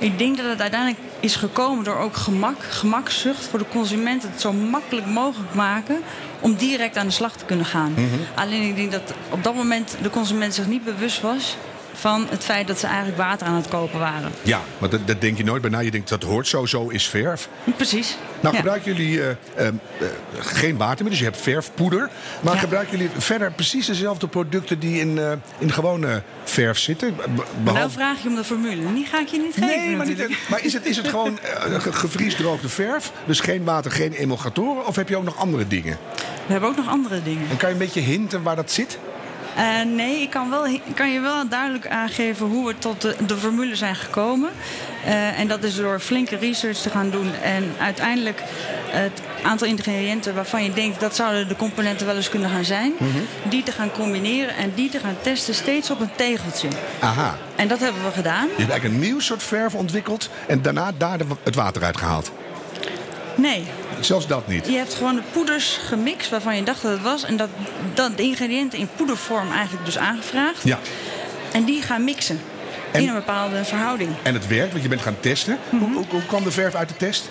Ik 0.00 0.18
denk 0.18 0.36
dat 0.36 0.46
het 0.46 0.60
uiteindelijk 0.60 1.00
is 1.20 1.36
gekomen 1.36 1.84
door 1.84 1.96
ook 1.96 2.16
gemak, 2.16 2.62
gemakzucht 2.62 3.44
voor 3.44 3.58
de 3.58 3.68
consument. 3.68 4.22
Het 4.22 4.40
zo 4.40 4.52
makkelijk 4.52 5.06
mogelijk 5.06 5.54
maken 5.54 6.00
om 6.40 6.54
direct 6.54 6.96
aan 6.96 7.06
de 7.06 7.12
slag 7.12 7.36
te 7.36 7.44
kunnen 7.44 7.66
gaan. 7.66 7.94
Alleen 8.34 8.62
ik 8.62 8.76
denk 8.76 8.92
dat 8.92 9.14
op 9.30 9.44
dat 9.44 9.54
moment 9.54 9.96
de 10.02 10.10
consument 10.10 10.54
zich 10.54 10.66
niet 10.66 10.84
bewust 10.84 11.20
was 11.20 11.56
van 12.00 12.26
het 12.30 12.44
feit 12.44 12.66
dat 12.66 12.78
ze 12.78 12.86
eigenlijk 12.86 13.16
water 13.18 13.46
aan 13.46 13.54
het 13.54 13.68
kopen 13.68 13.98
waren. 13.98 14.30
Ja, 14.42 14.60
maar 14.78 14.88
dat, 14.90 15.06
dat 15.06 15.20
denk 15.20 15.36
je 15.36 15.44
nooit 15.44 15.62
bij 15.62 15.70
na. 15.70 15.78
Je 15.78 15.90
denkt 15.90 16.08
dat 16.08 16.22
hoort 16.22 16.46
zo, 16.46 16.66
zo 16.66 16.88
is 16.88 17.08
verf. 17.08 17.48
Precies. 17.76 18.16
Nou 18.40 18.54
Ja. 18.54 18.60
gebruiken 18.60 18.94
jullie 18.94 19.20
eh, 19.22 19.30
eh, 19.54 19.66
eh, 19.66 19.72
geen 20.38 20.76
water 20.76 21.00
meer, 21.00 21.10
dus 21.10 21.18
je 21.18 21.24
hebt 21.24 21.40
verfpoeder. 21.40 22.10
Maar 22.40 22.54
Ja. 22.54 22.60
gebruiken 22.60 22.98
jullie 22.98 23.12
verder 23.18 23.52
precies 23.52 23.86
dezelfde 23.86 24.28
producten 24.28 24.78
die 24.78 25.00
in, 25.00 25.18
eh, 25.18 25.32
in 25.58 25.72
gewone 25.72 26.22
verf 26.44 26.78
zitten? 26.78 27.16
Nou 27.64 27.90
vraag 27.90 28.22
je 28.22 28.28
om 28.28 28.34
de 28.34 28.44
formule. 28.44 28.92
Die 28.94 29.06
ga 29.06 29.20
ik 29.20 29.28
je 29.28 29.38
niet 29.38 29.54
geven 29.54 29.66
Nee, 29.66 29.96
maar, 29.96 30.06
niet, 30.06 30.28
maar 30.48 30.64
is 30.64 30.72
het, 30.72 30.86
is 30.86 30.96
het 30.96 31.08
gewoon 31.08 31.38
ge- 31.80 31.92
gevriesdroogde 31.92 32.68
verf? 32.68 33.12
Dus 33.26 33.40
geen 33.40 33.64
water, 33.64 33.90
geen 33.90 34.12
emulgatoren? 34.12 34.86
Of 34.86 34.96
heb 34.96 35.08
je 35.08 35.16
ook 35.16 35.24
nog 35.24 35.36
andere 35.36 35.66
dingen? 35.68 35.98
We 36.46 36.52
hebben 36.52 36.70
ook 36.70 36.76
nog 36.76 36.88
andere 36.88 37.22
dingen. 37.22 37.48
En 37.50 37.56
kan 37.56 37.68
je 37.68 37.74
een 37.74 37.80
beetje 37.80 38.00
hinten 38.00 38.42
waar 38.42 38.56
dat 38.56 38.70
zit? 38.70 38.98
Eh, 39.56 39.64
nee, 39.94 40.20
ik 40.22 40.30
kan, 40.30 40.50
wel, 40.50 40.66
ik 40.66 40.80
kan 40.94 41.10
je 41.12 41.20
wel 41.20 41.48
duidelijk 41.48 41.86
aangeven 41.88 42.46
hoe 42.46 42.66
we 42.66 42.78
tot 42.78 43.00
de, 43.00 43.14
de 43.26 43.36
formule 43.36 43.76
zijn 43.76 43.96
gekomen. 43.96 44.50
Eh, 45.04 45.38
en 45.38 45.48
dat 45.48 45.62
is 45.62 45.76
door 45.76 46.00
flinke 46.00 46.36
research 46.36 46.76
te 46.78 46.90
gaan 46.90 47.10
doen. 47.10 47.32
En 47.42 47.72
uiteindelijk 47.80 48.42
het 48.90 49.20
aantal 49.42 49.66
ingrediënten 49.66 50.34
waarvan 50.34 50.64
je 50.64 50.72
denkt 50.72 51.00
dat 51.00 51.16
zouden 51.16 51.48
de 51.48 51.56
componenten 51.56 52.06
wel 52.06 52.16
eens 52.16 52.28
kunnen 52.28 52.50
gaan 52.50 52.64
zijn. 52.64 52.92
Die 53.48 53.62
te 53.62 53.72
gaan 53.72 53.90
combineren 53.92 54.56
en 54.56 54.72
die 54.74 54.90
te 54.90 54.98
gaan 54.98 55.16
testen 55.22 55.54
steeds 55.54 55.90
op 55.90 56.00
een 56.00 56.10
tegeltje. 56.16 56.68
Aha. 57.00 57.36
En 57.56 57.68
dat 57.68 57.78
hebben 57.80 58.04
we 58.04 58.10
gedaan. 58.10 58.44
Je 58.46 58.54
hebt 58.56 58.70
eigenlijk 58.70 58.94
een 58.94 59.08
nieuw 59.08 59.20
soort 59.20 59.42
verf 59.42 59.74
ontwikkeld 59.74 60.28
en 60.46 60.62
daarna 60.62 60.92
daar 60.98 61.18
de- 61.18 61.24
het 61.42 61.54
water 61.54 61.84
uitgehaald. 61.84 62.32
Nee, 63.40 63.64
Zelfs 64.00 64.26
dat 64.26 64.48
niet. 64.48 64.66
je 64.66 64.76
hebt 64.76 64.94
gewoon 64.94 65.14
de 65.14 65.22
poeders 65.32 65.78
gemixt 65.86 66.30
waarvan 66.30 66.56
je 66.56 66.62
dacht 66.62 66.82
dat 66.82 66.90
het 66.92 67.02
was. 67.02 67.24
En 67.24 67.36
dat, 67.36 67.48
dat 67.94 68.16
de 68.16 68.22
ingrediënten 68.22 68.78
in 68.78 68.88
poedervorm 68.96 69.52
eigenlijk 69.52 69.84
dus 69.84 69.98
aangevraagd. 69.98 70.62
Ja. 70.64 70.78
En 71.52 71.64
die 71.64 71.82
gaan 71.82 72.04
mixen. 72.04 72.40
En- 72.92 73.00
In 73.02 73.08
een 73.08 73.14
bepaalde 73.14 73.64
verhouding. 73.64 74.10
En 74.22 74.34
het 74.34 74.46
werkt, 74.46 74.70
want 74.70 74.82
je 74.82 74.88
bent 74.88 75.02
gaan 75.02 75.16
testen. 75.20 75.58
Mhm. 75.68 75.84
hoe, 75.84 75.94
hoe, 75.94 76.04
hoe 76.10 76.26
kwam 76.26 76.44
de 76.44 76.50
verf 76.50 76.74
uit 76.74 76.88
de 76.88 76.96
test? 76.96 77.30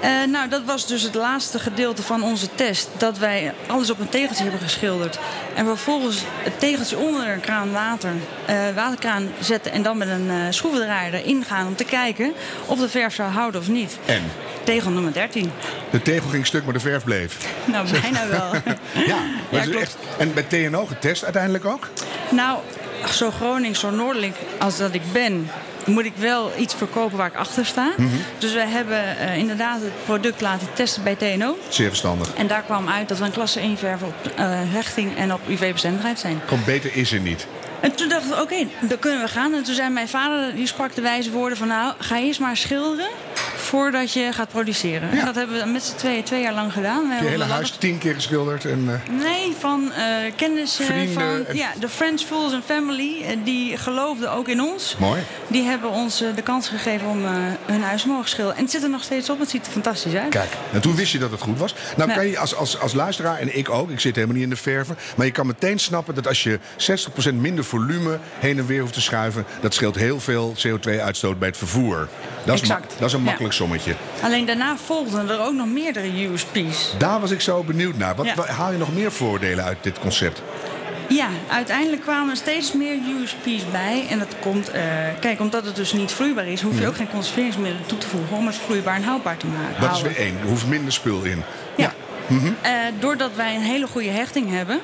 Eh, 0.00 0.10
nou, 0.28 0.48
dat 0.48 0.62
was 0.64 0.86
dus 0.86 1.02
het 1.02 1.14
laatste 1.14 1.58
gedeelte 1.58 2.02
van 2.02 2.22
onze 2.22 2.46
test. 2.54 2.88
Dat 2.96 3.18
wij 3.18 3.52
alles 3.66 3.90
op 3.90 4.00
een 4.00 4.08
tegeltje 4.08 4.42
hebben 4.42 4.60
geschilderd. 4.60 5.18
En 5.54 5.64
vervolgens 5.66 6.18
het 6.42 6.60
tegeltje 6.60 6.96
onder 6.98 7.28
een 7.28 7.40
kraan 7.40 7.72
water, 7.72 8.10
eh, 8.46 8.56
waterkraan 8.74 9.28
zetten. 9.40 9.72
En 9.72 9.82
dan 9.82 9.98
met 9.98 10.08
een 10.08 10.30
eh 10.30 10.36
schroevendraaier 10.50 11.14
erin 11.14 11.44
gaan 11.44 11.66
om 11.66 11.76
te 11.76 11.84
kijken 11.84 12.32
of 12.66 12.78
de 12.78 12.88
verf 12.88 13.14
zou 13.14 13.30
houden 13.30 13.60
of 13.60 13.68
niet. 13.68 13.98
En? 14.04 14.22
Tegel 14.64 14.90
nummer 14.90 15.12
13. 15.12 15.50
De 15.90 16.02
tegel 16.02 16.28
ging 16.28 16.46
stuk, 16.46 16.64
maar 16.64 16.72
de 16.72 16.80
verf 16.80 17.04
bleef. 17.04 17.36
Nou, 17.72 17.90
bijna 17.90 18.28
wel. 18.28 18.50
Ja, 19.06 19.62
klopt. 19.62 19.80
echt, 19.80 19.96
en 20.18 20.34
bij 20.34 20.42
TNO 20.42 20.86
getest 20.86 21.24
uiteindelijk 21.24 21.64
ook? 21.64 21.88
Nou, 22.30 22.58
zo 23.12 23.30
Gronings, 23.30 23.80
zo 23.80 23.90
noordelijk 23.90 24.36
als 24.58 24.76
dat 24.76 24.94
ik 24.94 25.02
ben, 25.12 25.50
moet 25.86 26.04
ik 26.04 26.12
wel 26.16 26.52
iets 26.58 26.74
verkopen 26.74 27.16
waar 27.16 27.26
ik 27.26 27.34
achter 27.34 27.66
sta. 27.66 27.92
Mhm. 27.96 28.08
Dus 28.38 28.52
wij 28.52 28.66
hebben 28.66 29.18
eh, 29.18 29.36
inderdaad 29.36 29.80
het 29.80 30.04
product 30.04 30.40
laten 30.40 30.66
testen 30.72 31.02
bij 31.02 31.14
TNO. 31.14 31.58
Zeer 31.68 31.88
verstandig. 31.88 32.34
En 32.34 32.46
daar 32.46 32.62
kwam 32.62 32.88
uit 32.88 33.08
dat 33.08 33.18
we 33.18 33.24
een 33.24 33.32
klasse 33.32 33.60
1 33.60 33.78
verf 33.78 34.02
op 34.02 34.14
eh, 34.36 34.44
hechting 34.48 35.16
en 35.16 35.32
op 35.32 35.40
UV-bestendigheid 35.48 36.18
zijn. 36.18 36.40
Gewoon 36.46 36.64
beter 36.64 36.96
is 36.96 37.12
er 37.12 37.20
niet. 37.20 37.46
En 37.80 37.94
toen 37.94 38.08
dachten 38.08 38.30
we, 38.30 38.42
oké, 38.42 38.66
dan 38.80 38.98
kunnen 38.98 39.20
we 39.20 39.28
gaan. 39.28 39.54
En 39.54 39.62
toen 39.62 39.74
zei 39.74 39.90
mijn 39.90 40.08
vader, 40.08 40.54
die 40.54 40.66
sprak 40.66 40.94
de 40.94 41.00
wijze 41.00 41.30
woorden 41.30 41.58
van... 41.58 41.68
nou, 41.68 41.94
ga 41.98 42.18
eerst 42.18 42.40
maar 42.40 42.56
schilderen 42.56 43.08
voordat 43.74 44.12
je 44.12 44.32
gaat 44.32 44.48
produceren. 44.48 45.10
Ja. 45.12 45.18
En 45.18 45.24
dat 45.24 45.34
hebben 45.34 45.58
we 45.58 45.66
met 45.70 45.82
z'n 45.82 45.96
tweeën 45.96 46.22
twee 46.22 46.42
jaar 46.42 46.54
lang 46.54 46.72
gedaan. 46.72 47.08
We 47.08 47.14
Je 47.24 47.28
hele 47.30 47.44
huis 47.44 47.70
tien 47.70 47.98
keer 47.98 48.14
geschilderd. 48.14 48.64
En, 48.64 48.84
eh, 49.06 49.14
Nee, 49.22 49.52
van 49.58 49.92
eh 49.92 50.32
kennissen 50.36 50.84
Vrienden 50.84 51.14
van 51.14 51.56
ja, 51.56 51.68
de 51.80 51.88
Friends, 51.88 52.24
Fools 52.24 52.52
and 52.52 52.64
Family. 52.64 53.22
eh, 53.22 53.36
die 53.44 53.76
geloofden 53.76 54.32
ook 54.32 54.48
in 54.48 54.60
ons. 54.62 54.96
Mooi. 54.98 55.20
Die 55.46 55.62
hebben 55.62 55.90
ons 55.90 56.20
eh, 56.22 56.28
de 56.34 56.42
kans 56.42 56.68
gegeven 56.68 57.06
om 57.08 57.24
eh, 57.24 57.30
hun 57.66 57.82
huis 57.82 58.02
te 58.02 58.08
mogen 58.08 58.28
schilderen. 58.28 58.56
En 58.58 58.62
het 58.62 58.72
zit 58.72 58.82
er 58.82 58.90
nog 58.90 59.02
steeds 59.02 59.30
op. 59.30 59.38
Het 59.38 59.50
ziet 59.50 59.66
er 59.66 59.72
fantastisch 59.72 60.14
uit. 60.14 60.28
Kijk, 60.30 60.50
en 60.72 60.80
toen 60.80 60.94
wist 60.94 61.12
je 61.12 61.18
dat 61.18 61.30
het 61.30 61.40
goed 61.40 61.58
was. 61.58 61.74
Nou, 61.96 62.08
Ja. 62.10 62.16
kan 62.16 62.26
je 62.26 62.38
als, 62.38 62.54
als, 62.54 62.80
als 62.80 62.92
luisteraar, 62.92 63.38
en 63.38 63.56
ik 63.56 63.70
ook, 63.70 63.90
ik 63.90 64.00
zit 64.00 64.14
helemaal 64.14 64.34
niet 64.36 64.44
in 64.44 64.50
de 64.50 64.56
verven... 64.56 64.96
maar 65.16 65.26
je 65.26 65.32
kan 65.32 65.46
meteen 65.46 65.78
snappen 65.78 66.14
dat 66.14 66.26
als 66.28 66.42
je 66.42 66.58
60% 67.30 67.34
minder 67.34 67.64
volume 67.64 68.18
heen 68.38 68.58
en 68.58 68.66
weer 68.66 68.80
hoeft 68.80 68.92
te 68.92 69.00
schuiven... 69.00 69.44
dat 69.60 69.74
scheelt 69.74 69.94
heel 69.96 70.20
veel 70.20 70.54
CO2-uitstoot 70.66 71.38
bij 71.38 71.48
het 71.48 71.56
vervoer. 71.56 72.08
Dat 72.44 72.62
is, 72.62 72.68
dat 72.68 72.78
is 73.00 73.12
een 73.12 73.24
Ja. 73.24 73.30
Sommetje. 73.64 73.94
Alleen 74.22 74.44
daarna 74.46 74.76
volgden 74.76 75.28
er 75.30 75.40
ook 75.40 75.52
nog 75.54 75.66
meerdere 75.66 76.26
USP's. 76.32 76.94
Daar 76.98 77.20
was 77.20 77.30
ik 77.30 77.40
zo 77.40 77.62
benieuwd 77.62 77.96
naar. 77.96 78.14
Wat, 78.14 78.26
Ja. 78.26 78.34
wat- 78.34 78.46
haal 78.48 78.72
je 78.72 78.78
nog 78.78 78.94
meer 78.94 79.12
voordelen 79.12 79.64
uit 79.64 79.76
dit 79.80 79.98
concept? 79.98 80.42
Ja, 81.08 81.28
uiteindelijk 81.50 82.02
kwamen 82.02 82.30
er 82.30 82.36
steeds 82.36 82.72
meer 82.72 82.94
USP's 83.22 83.70
bij. 83.70 84.06
En 84.10 84.18
dat 84.18 84.34
komt, 84.40 84.70
eh, 84.70 84.82
kijk, 85.20 85.40
omdat 85.40 85.64
het 85.64 85.76
dus 85.76 85.92
niet 85.92 86.12
vloeibaar 86.12 86.46
is, 86.46 86.60
hoef 86.60 86.78
je 86.80 86.86
ook 86.86 86.96
geen 86.96 87.10
conserveringsmiddelen 87.10 87.86
toe 87.86 87.98
te 87.98 88.06
voegen 88.08 88.36
om 88.36 88.46
het 88.46 88.56
vloeibaar 88.56 88.94
en 88.94 89.02
houdbaar 89.02 89.36
te 89.36 89.46
maken. 89.46 89.80
Dat 89.80 89.96
is 89.96 90.02
weer 90.02 90.16
één. 90.16 90.36
Er 90.42 90.46
hoeft 90.48 90.66
minder 90.66 90.92
spul 90.92 91.22
in. 91.22 91.42
Ja. 91.76 91.92
Eh, 92.62 92.70
doordat 93.00 93.30
wij 93.36 93.54
een 93.54 93.60
hele 93.62 93.86
goede 93.86 94.08
hechting 94.10 94.50
hebben, 94.50 94.80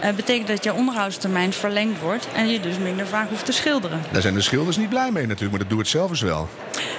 eh, 0.00 0.10
betekent 0.12 0.46
dat 0.48 0.64
je 0.64 0.72
onderhoudstermijn 0.74 1.52
verlengd 1.52 2.00
wordt 2.00 2.28
en 2.34 2.48
je 2.48 2.60
dus 2.60 2.78
minder 2.78 3.06
vaak 3.06 3.28
hoeft 3.28 3.44
te 3.44 3.52
schilderen. 3.52 4.00
Daar 4.10 4.22
zijn 4.22 4.34
de 4.34 4.40
schilders 4.40 4.76
niet 4.76 4.88
blij 4.88 5.10
mee 5.10 5.22
natuurlijk, 5.22 5.50
maar 5.50 5.60
dat 5.60 5.68
doe 5.68 5.78
het 5.78 5.88
zelf 5.88 6.10
eens 6.10 6.20
wel. 6.20 6.48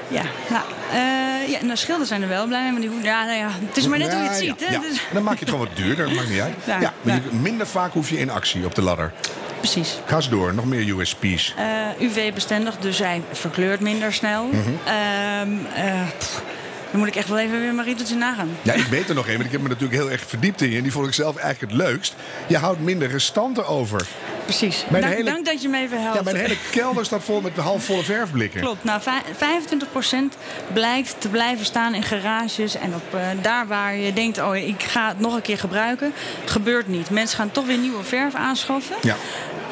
Ja, 0.09 0.21
nou, 0.49 0.63
eh, 0.91 1.49
ja, 1.49 1.59
de 1.67 1.75
schilders 1.75 2.09
zijn 2.09 2.21
er 2.21 2.27
wel 2.27 2.47
blij 2.47 2.61
mee, 2.61 2.71
maar 2.71 2.81
die 2.81 2.89
hoeven, 2.89 3.07
ja, 3.07 3.25
nou 3.25 3.37
ja, 3.37 3.49
het 3.67 3.77
is 3.77 3.87
maar 3.87 3.97
net 3.99 4.13
hoe 4.13 4.21
je 4.23 4.27
het 4.29 4.37
ziet. 4.37 4.65
Hè? 4.67 4.73
ja. 4.73 4.79
Dus- 4.79 5.01
Dan 5.13 5.23
maak 5.23 5.33
je 5.33 5.39
het 5.39 5.49
gewoon 5.49 5.65
wat 5.67 5.75
duurder, 5.77 6.05
dat 6.05 6.15
maakt 6.15 6.29
niet 6.29 6.39
uit. 6.39 6.53
Ja, 6.65 6.93
maar 7.01 7.15
je- 7.15 7.35
minder 7.37 7.67
vaak 7.67 7.93
hoef 7.93 8.09
je 8.09 8.19
in 8.19 8.29
actie 8.29 8.65
op 8.65 8.75
de 8.75 8.81
ladder. 8.81 9.11
precies. 9.59 9.99
Ga 10.05 10.15
eens 10.15 10.29
door, 10.29 10.53
nog 10.53 10.65
meer 10.65 10.99
USP's. 10.99 11.53
Eh, 11.57 11.65
UV-bestendig, 12.07 12.77
dus 12.77 12.99
hij 12.99 13.21
verkleurt 13.31 13.79
minder 13.79 14.13
snel. 14.13 14.49
Pff, 16.17 16.41
dan 16.91 16.99
moet 16.99 17.07
ik 17.09 17.15
echt 17.15 17.27
wel 17.27 17.37
even 17.37 17.59
weer 17.59 17.73
mijn 17.73 17.87
riedeltje 17.87 18.15
nagaan. 18.15 18.49
Ja, 18.61 18.73
ik 18.73 18.85
weet 18.85 19.09
er 19.09 19.15
nog 19.15 19.25
één, 19.27 19.33
want 19.35 19.45
ik 19.45 19.51
heb 19.51 19.61
me 19.61 19.67
natuurlijk 19.67 19.99
heel 20.01 20.11
erg 20.11 20.23
verdiept 20.27 20.61
in 20.61 20.69
je. 20.69 20.77
En 20.77 20.83
die 20.83 20.91
vond 20.91 21.07
ik 21.07 21.13
zelf 21.13 21.35
eigenlijk 21.35 21.71
het 21.73 21.81
leukst. 21.81 22.15
Je 22.47 22.57
houdt 22.57 22.79
minder 22.79 23.07
restanten 23.09 23.67
over. 23.67 24.07
Precies. 24.43 24.85
Dank, 24.89 25.03
hele- 25.03 25.23
dank 25.31 25.45
dat 25.45 25.61
je 25.61 25.67
me 25.69 25.77
even 25.77 26.01
helpt. 26.01 26.15
Ja, 26.17 26.23
mijn 26.23 26.35
hele 26.35 26.57
kelder 26.71 27.05
staat 27.05 27.23
vol 27.23 27.41
met 27.41 27.55
halfvolle 27.55 28.03
verfblikken. 28.03 28.61
Klopt. 28.61 28.83
Nou, 28.83 29.01
vij- 29.01 29.21
25% 29.37 30.37
blijkt 30.73 31.15
te 31.17 31.27
blijven 31.29 31.65
staan 31.65 31.93
in 31.93 32.03
garages 32.03 32.75
en 32.75 32.93
op 32.95 33.13
eh, 33.19 33.21
daar 33.41 33.67
waar 33.67 33.95
je 33.95 34.13
denkt, 34.13 34.41
oh, 34.41 34.55
ik 34.55 34.83
ga 34.83 35.07
het 35.07 35.19
nog 35.19 35.35
een 35.35 35.41
keer 35.41 35.57
gebruiken, 35.59 36.13
gebeurt 36.45 36.87
niet. 36.87 37.09
Mensen 37.09 37.37
gaan 37.37 37.51
toch 37.51 37.65
weer 37.65 37.77
nieuwe 37.77 38.03
verf 38.03 38.35
aanschaffen. 38.35 38.95
Ja. 39.01 39.15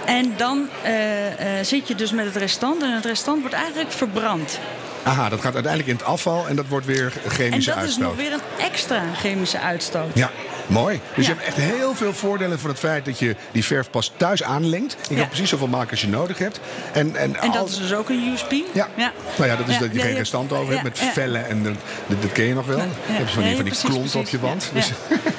En 0.06 0.34
dan 0.38 0.68
eh, 0.84 1.60
eh, 1.60 1.66
zit 1.66 1.88
je 1.88 1.96
dus 1.96 2.12
met 2.12 2.26
het 2.26 2.36
restant 2.36 2.84
en 2.84 2.92
het 2.96 3.06
restant 3.06 3.40
wordt 3.40 3.56
eigenlijk 3.56 3.92
verbrand. 3.92 4.60
Aha, 5.04 5.30
dat 5.30 5.42
gaat 5.42 5.54
uiteindelijk 5.54 5.92
in 5.92 5.98
het 5.98 6.06
afval 6.06 6.48
en 6.48 6.56
dat 6.56 6.66
wordt 6.68 6.86
weer 6.86 7.14
En 7.24 7.32
chemische 7.32 7.70
dat 7.70 7.80
is 7.80 7.84
uitstoot. 7.84 8.04
nog 8.08 8.16
weer 8.16 8.34
een 8.34 8.42
extra 8.66 9.04
chemische 9.16 9.60
uitstoot. 9.60 10.10
Ja, 10.14 10.32
mooi. 10.68 11.00
Dus 11.16 11.28
Ja. 11.28 11.34
je 11.34 11.38
hebt 11.40 11.48
echt 11.58 11.68
heel 11.76 11.96
veel 11.96 12.14
voordelen 12.14 12.60
van 12.60 12.70
het 12.70 12.80
feit 12.80 13.06
dat 13.06 13.20
je 13.20 13.36
die 13.52 13.64
verf 13.66 13.90
pas 13.90 14.12
thuis 14.18 14.44
aanlengt. 14.44 14.92
Je 15.02 15.08
kan 15.08 15.18
Ja. 15.18 15.26
precies 15.26 15.50
zoveel 15.50 15.68
maken 15.68 15.92
als 15.92 16.02
je 16.02 16.08
nodig 16.08 16.38
hebt. 16.38 16.60
En, 16.94 17.16
en, 17.16 17.36
En 17.42 17.52
dat 17.52 17.58
al- 17.62 17.66
is 17.68 17.78
dus 17.78 17.94
ook 17.94 18.10
een 18.10 18.32
USP. 18.34 18.52
Ja. 18.74 18.88
nou 18.96 19.50
ja, 19.50 19.56
dat 19.56 19.68
is 19.68 19.74
Ja, 19.74 19.80
dat 19.80 19.90
je 19.92 19.98
ja, 19.98 20.04
geen 20.04 20.12
ja. 20.12 20.18
restant 20.18 20.52
over 20.52 20.66
hebt 20.74 20.78
Ja, 20.78 20.84
met 20.84 20.98
ja. 21.00 21.12
vellen 21.12 21.48
en 21.50 21.64
dat, 21.64 21.74
dat, 22.22 22.32
ken 22.32 22.46
je 22.46 22.54
nog 22.54 22.66
wel. 22.66 22.78
Je 22.78 22.84
van 23.28 23.44
die, 23.44 23.56
van 23.56 23.64
die 23.66 23.74
klonten 23.84 24.20
op 24.20 24.28
je 24.28 24.40
wand. 24.40 24.70
Ja, 24.74 24.80
Dus, 24.80 24.92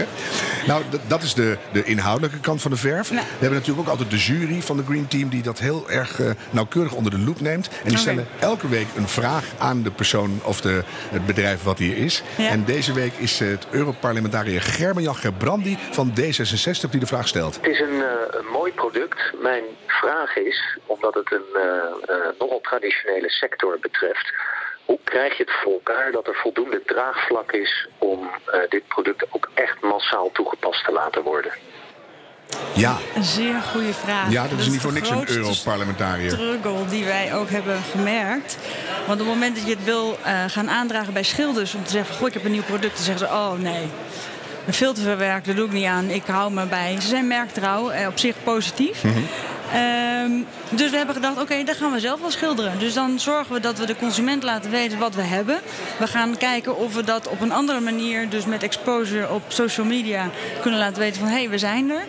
nou, 0.67 0.83
dat 1.07 1.23
is 1.23 1.35
de, 1.35 1.59
de 1.73 1.85
inhoudelijke 1.85 2.39
kant 2.39 2.63
van 2.63 2.71
de 2.71 2.77
verf. 2.77 3.09
Ja. 3.11 3.15
We 3.17 3.23
hebben 3.39 3.59
natuurlijk 3.59 3.87
ook 3.89 3.93
altijd 3.93 4.11
de 4.11 4.17
jury 4.19 4.63
van 4.63 4.77
de 4.77 4.83
Green 4.89 5.09
Team 5.09 5.29
die 5.29 5.43
dat 5.43 5.59
heel 5.59 5.91
erg 5.91 6.21
eh, 6.21 6.31
nauwkeurig 6.51 6.93
onder 6.93 7.11
de 7.13 7.19
loep 7.19 7.41
neemt. 7.41 7.69
En 7.83 7.89
die 7.89 7.99
stellen 7.99 8.27
elke 8.39 8.69
week 8.69 8.87
een 8.97 9.09
vraag 9.09 9.45
aan 9.59 9.83
de 9.83 9.91
persoon 9.91 10.41
of 10.43 10.61
de, 10.61 10.85
het 11.11 11.27
bedrijf 11.27 11.63
wat 11.63 11.79
hier 11.79 11.97
is. 11.97 12.23
Ja. 12.37 12.49
En 12.49 12.65
deze 12.65 12.93
week 12.93 13.13
is 13.17 13.39
het 13.39 13.67
Europarlementariër 13.71 14.63
Gerben-Jan 14.63 15.17
Gebrandi 15.19 15.77
van 15.91 16.13
D66 16.21 16.91
die 16.91 17.01
de 17.01 17.07
vraag 17.07 17.29
stelt. 17.29 17.57
Het 17.57 17.67
is 17.67 17.81
een, 17.81 18.03
eh, 18.03 18.39
een 18.41 18.47
mooi 18.53 18.73
product. 18.73 19.19
Mijn 19.43 19.65
vraag 19.87 20.37
is, 20.37 20.79
omdat 20.87 21.15
het 21.15 21.33
een 21.33 21.49
eh, 21.55 22.15
eh, 22.15 22.17
nogal 22.39 22.61
traditionele 22.61 23.31
sector 23.31 23.79
betreft, 23.81 24.33
hoe 24.85 24.99
krijg 25.05 25.37
je 25.37 25.43
het 25.43 25.53
voor 25.63 25.73
elkaar 25.73 26.13
dat 26.13 26.27
er 26.27 26.35
voldoende 26.35 26.83
draagvlak 26.87 27.53
is 27.53 27.89
om 27.99 28.31
eh, 28.47 28.61
dit 28.69 28.89
product 28.89 29.25
ook 29.31 29.49
echt 29.55 29.81
massaal 29.81 30.31
toegepast 30.33 30.85
te 30.85 30.93
laten 30.93 31.23
worden? 31.23 31.53
Ja, 32.75 32.97
Een 33.15 33.25
zeer 33.25 33.55
goede 33.61 33.93
vraag. 33.95 34.31
ja 34.33 34.49
dat 34.49 34.59
is 34.59 34.69
niet 34.69 34.81
voor 34.81 34.93
niks 34.93 35.11
een 35.11 35.29
Europarlementariër. 35.29 36.31
struggle 36.31 36.87
die 36.89 37.05
wij 37.05 37.35
ook 37.35 37.49
hebben 37.51 37.79
gemerkt. 37.91 38.59
Want 39.07 39.21
op 39.21 39.27
het 39.27 39.35
moment 39.35 39.57
dat 39.57 39.67
je 39.67 39.71
het 39.75 39.85
wil 39.85 40.17
eh, 40.25 40.45
gaan 40.47 40.71
aandragen 40.71 41.13
bij 41.13 41.23
schilders... 41.23 41.75
om 41.75 41.85
te 41.85 41.91
zeggen, 41.91 42.15
goh, 42.15 42.27
ik 42.29 42.35
heb 42.35 42.45
een 42.45 42.51
nieuw 42.51 42.63
product... 42.63 42.95
dan 42.95 43.05
zeggen 43.05 43.27
ze, 43.29 43.33
oh 43.35 43.53
nee, 43.53 43.89
veel 44.75 44.93
te 44.93 45.03
veel 45.03 45.17
werk, 45.17 45.45
dat 45.45 45.57
doe 45.57 45.67
ik 45.67 45.73
niet 45.73 45.85
aan. 45.85 46.11
Ik 46.11 46.23
hou 46.27 46.53
me 46.53 46.67
bij. 46.67 46.97
Ze 47.01 47.09
zijn 47.09 47.27
merktrouw, 47.27 47.91
eh, 47.91 48.07
op 48.07 48.19
zich 48.19 48.35
positief. 48.43 49.05
Ehm, 49.73 50.31
dus 50.71 50.91
we 50.91 50.97
hebben 50.97 51.15
gedacht, 51.15 51.41
oké, 51.41 51.65
dan 51.65 51.75
gaan 51.75 51.93
we 51.93 52.01
zelf 52.01 52.21
wel 52.21 52.31
schilderen. 52.31 52.79
Dus 52.79 52.95
dan 52.95 53.19
zorgen 53.19 53.55
we 53.55 53.61
dat 53.61 53.79
we 53.79 53.87
de 53.87 53.97
consument 53.97 54.43
laten 54.43 54.71
weten 54.71 54.99
wat 54.99 55.15
we 55.15 55.23
hebben. 55.23 55.61
We 55.99 56.07
gaan 56.07 56.37
kijken 56.37 56.77
of 56.77 56.95
we 56.95 57.05
dat 57.05 57.29
op 57.29 57.41
een 57.41 57.53
andere 57.53 57.81
manier, 57.81 58.29
dus 58.29 58.45
met 58.45 58.63
exposure 58.63 59.31
op 59.31 59.43
social 59.49 59.87
media, 59.87 60.31
kunnen 60.61 60.81
laten 60.81 60.99
weten 60.99 61.21
van 61.21 61.29
hé, 61.29 61.39
hey, 61.39 61.51
we 61.51 61.59
zijn 61.59 61.91
er. 61.91 62.05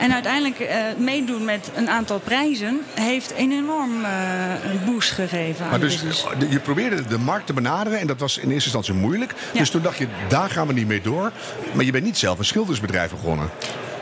En 0.00 0.12
uiteindelijk 0.12 0.60
eh, 0.60 0.76
meedoen 0.98 1.44
met 1.44 1.70
een 1.74 1.90
aantal 1.90 2.18
prijzen 2.18 2.80
heeft 2.94 3.32
een 3.36 3.52
enorm 3.52 4.04
eh, 4.04 4.10
een 4.70 4.80
boost 4.84 5.10
gegeven 5.10 5.68
Maar 5.68 5.80
dus 5.80 5.92
business. 5.92 6.26
je 6.50 6.60
probeerde 6.60 7.04
de 7.04 7.18
markt 7.18 7.46
te 7.46 7.52
benaderen 7.52 7.98
en 7.98 8.06
dat 8.06 8.18
was 8.18 8.36
in 8.38 8.50
eerste 8.50 8.64
instantie 8.64 8.94
moeilijk. 8.94 9.34
Ja. 9.52 9.58
Dus 9.58 9.70
toen 9.70 9.82
dacht 9.82 9.98
je, 9.98 10.06
daar 10.28 10.50
gaan 10.50 10.66
we 10.66 10.72
niet 10.72 10.86
mee 10.86 11.00
door. 11.00 11.32
Maar 11.72 11.84
je 11.84 11.92
bent 11.92 12.04
niet 12.04 12.18
zelf 12.18 12.38
een 12.38 12.44
schildersbedrijf 12.44 13.10
begonnen. 13.10 13.50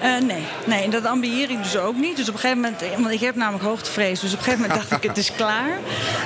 Eh, 0.01 0.11
nee, 0.27 0.45
nee, 0.65 0.85
en 0.85 0.91
dat 0.91 1.05
ambieer 1.07 1.51
ik 1.51 1.63
dus 1.63 1.77
ook 1.77 1.97
niet. 1.97 2.17
Dus 2.17 2.29
op 2.29 2.35
een 2.35 2.41
gegeven 2.41 2.61
moment, 2.63 2.83
want 2.99 3.11
ik 3.11 3.21
heb 3.21 3.35
namelijk 3.35 3.65
hoogtevrees. 3.65 4.21
Dus 4.21 4.33
op 4.33 4.39
een 4.39 4.45
gegeven 4.45 4.67
moment 4.69 4.81
dacht 4.89 5.03
ik, 5.03 5.09
het 5.09 5.19
is 5.19 5.33
klaar. 5.33 5.69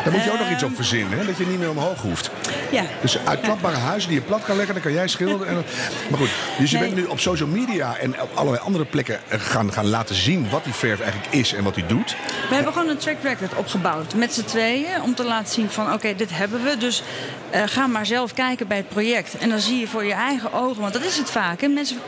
Daar 0.05 0.13
moet 0.13 0.25
je 0.25 0.33
ook 0.33 0.39
nog 0.39 0.47
Eh, 0.47 0.53
iets 0.53 0.63
op 0.63 0.75
verzinnen, 0.75 1.19
hè? 1.19 1.25
dat 1.27 1.37
je 1.37 1.47
niet 1.47 1.59
meer 1.59 1.71
omhoog 1.71 2.03
hoeft. 2.03 2.31
Ja. 2.71 2.83
Dus 3.01 3.19
uitklapbare 3.25 3.77
huizen 3.77 4.11
die 4.11 4.19
je 4.19 4.25
plat 4.25 4.45
kan 4.45 4.57
leggen, 4.57 4.75
dan 4.75 4.83
kan 4.83 4.93
jij 4.93 5.09
schilderen. 5.09 5.49
En, 5.57 5.65
maar 6.11 6.19
goed, 6.19 6.29
dus 6.59 6.71
je 6.71 6.79
Nee. 6.79 6.87
bent 6.89 7.01
nu 7.01 7.05
op 7.07 7.21
social 7.21 7.49
media 7.49 7.97
en 7.97 8.21
op 8.23 8.31
allerlei 8.35 8.65
andere 8.65 8.85
plekken 8.85 9.21
eh, 9.29 9.41
gaan, 9.41 9.73
gaan 9.73 9.87
laten 9.89 10.15
zien 10.15 10.51
wat 10.51 10.65
die 10.65 10.73
verf 10.75 11.01
eigenlijk 11.01 11.33
is 11.35 11.53
en 11.55 11.65
wat 11.65 11.75
die 11.75 11.87
doet. 11.87 12.17
We 12.49 12.55
hebben 12.55 12.73
gewoon 12.73 12.89
een 12.89 12.97
track 12.99 13.17
record 13.23 13.55
opgebouwd 13.55 14.15
met 14.15 14.35
z'n 14.35 14.45
tweeën. 14.45 15.03
Om 15.03 15.15
te 15.15 15.25
laten 15.25 15.53
zien 15.53 15.71
van 15.71 15.93
oké, 15.93 16.15
dit 16.17 16.31
hebben 16.37 16.63
we. 16.65 16.77
Dus 16.77 17.03
eh, 17.51 17.63
ga 17.67 17.87
maar 17.87 18.07
zelf 18.07 18.35
kijken 18.35 18.67
bij 18.67 18.77
het 18.77 18.89
project. 18.89 19.37
En 19.39 19.49
dan 19.49 19.61
zie 19.61 19.81
je 19.81 19.89
voor 19.89 20.05
je 20.05 20.13
eigen 20.13 20.53
ogen, 20.53 20.81
want 20.81 20.93
dat 20.93 21.05
is 21.05 21.17
het 21.17 21.31
vaak. 21.31 21.61
Hè? 21.61 21.69
Mensen 21.69 21.97
eh, 21.97 22.03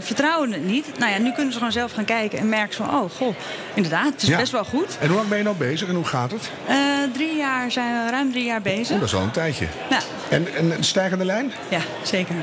vertrouwen 0.00 0.52
het 0.52 0.64
niet. 0.66 0.98
Nou 0.98 1.12
ja, 1.12 1.18
nu 1.18 1.32
kunnen 1.32 1.52
ze 1.52 1.58
gewoon 1.58 1.72
zelf 1.72 1.92
gaan 1.92 2.04
kijken 2.04 2.38
en 2.38 2.48
merken 2.48 2.74
van 2.76 2.88
oh 2.90 3.10
goh, 3.10 3.34
inderdaad, 3.74 4.12
het 4.12 4.22
is 4.22 4.28
Ja. 4.28 4.36
best 4.36 4.52
wel 4.52 4.64
goed. 4.64 4.96
En 5.00 5.06
hoe 5.08 5.16
lang 5.16 5.28
ben 5.28 5.38
je 5.38 5.44
nou 5.44 5.56
bezig 5.56 5.88
en 5.88 5.94
hoe 5.94 6.04
gaat 6.04 6.30
het? 6.30 6.50
Eh, 6.66 6.76
drie 7.12 7.36
jaar 7.36 7.70
zijn 7.70 8.04
we 8.04 8.10
ruim 8.10 8.30
drie 8.32 8.44
jaar 8.44 8.62
bezig. 8.62 8.94
Oh, 8.94 9.00
dat 9.00 9.08
is 9.08 9.14
al 9.14 9.22
een 9.22 9.30
tijdje. 9.30 9.66
Ja, 9.90 9.98
En, 10.28 10.54
en 10.54 10.70
een 10.70 10.84
stijgende 10.84 11.24
lijn? 11.24 11.52
ja, 11.68 11.80
zeker. 12.02 12.34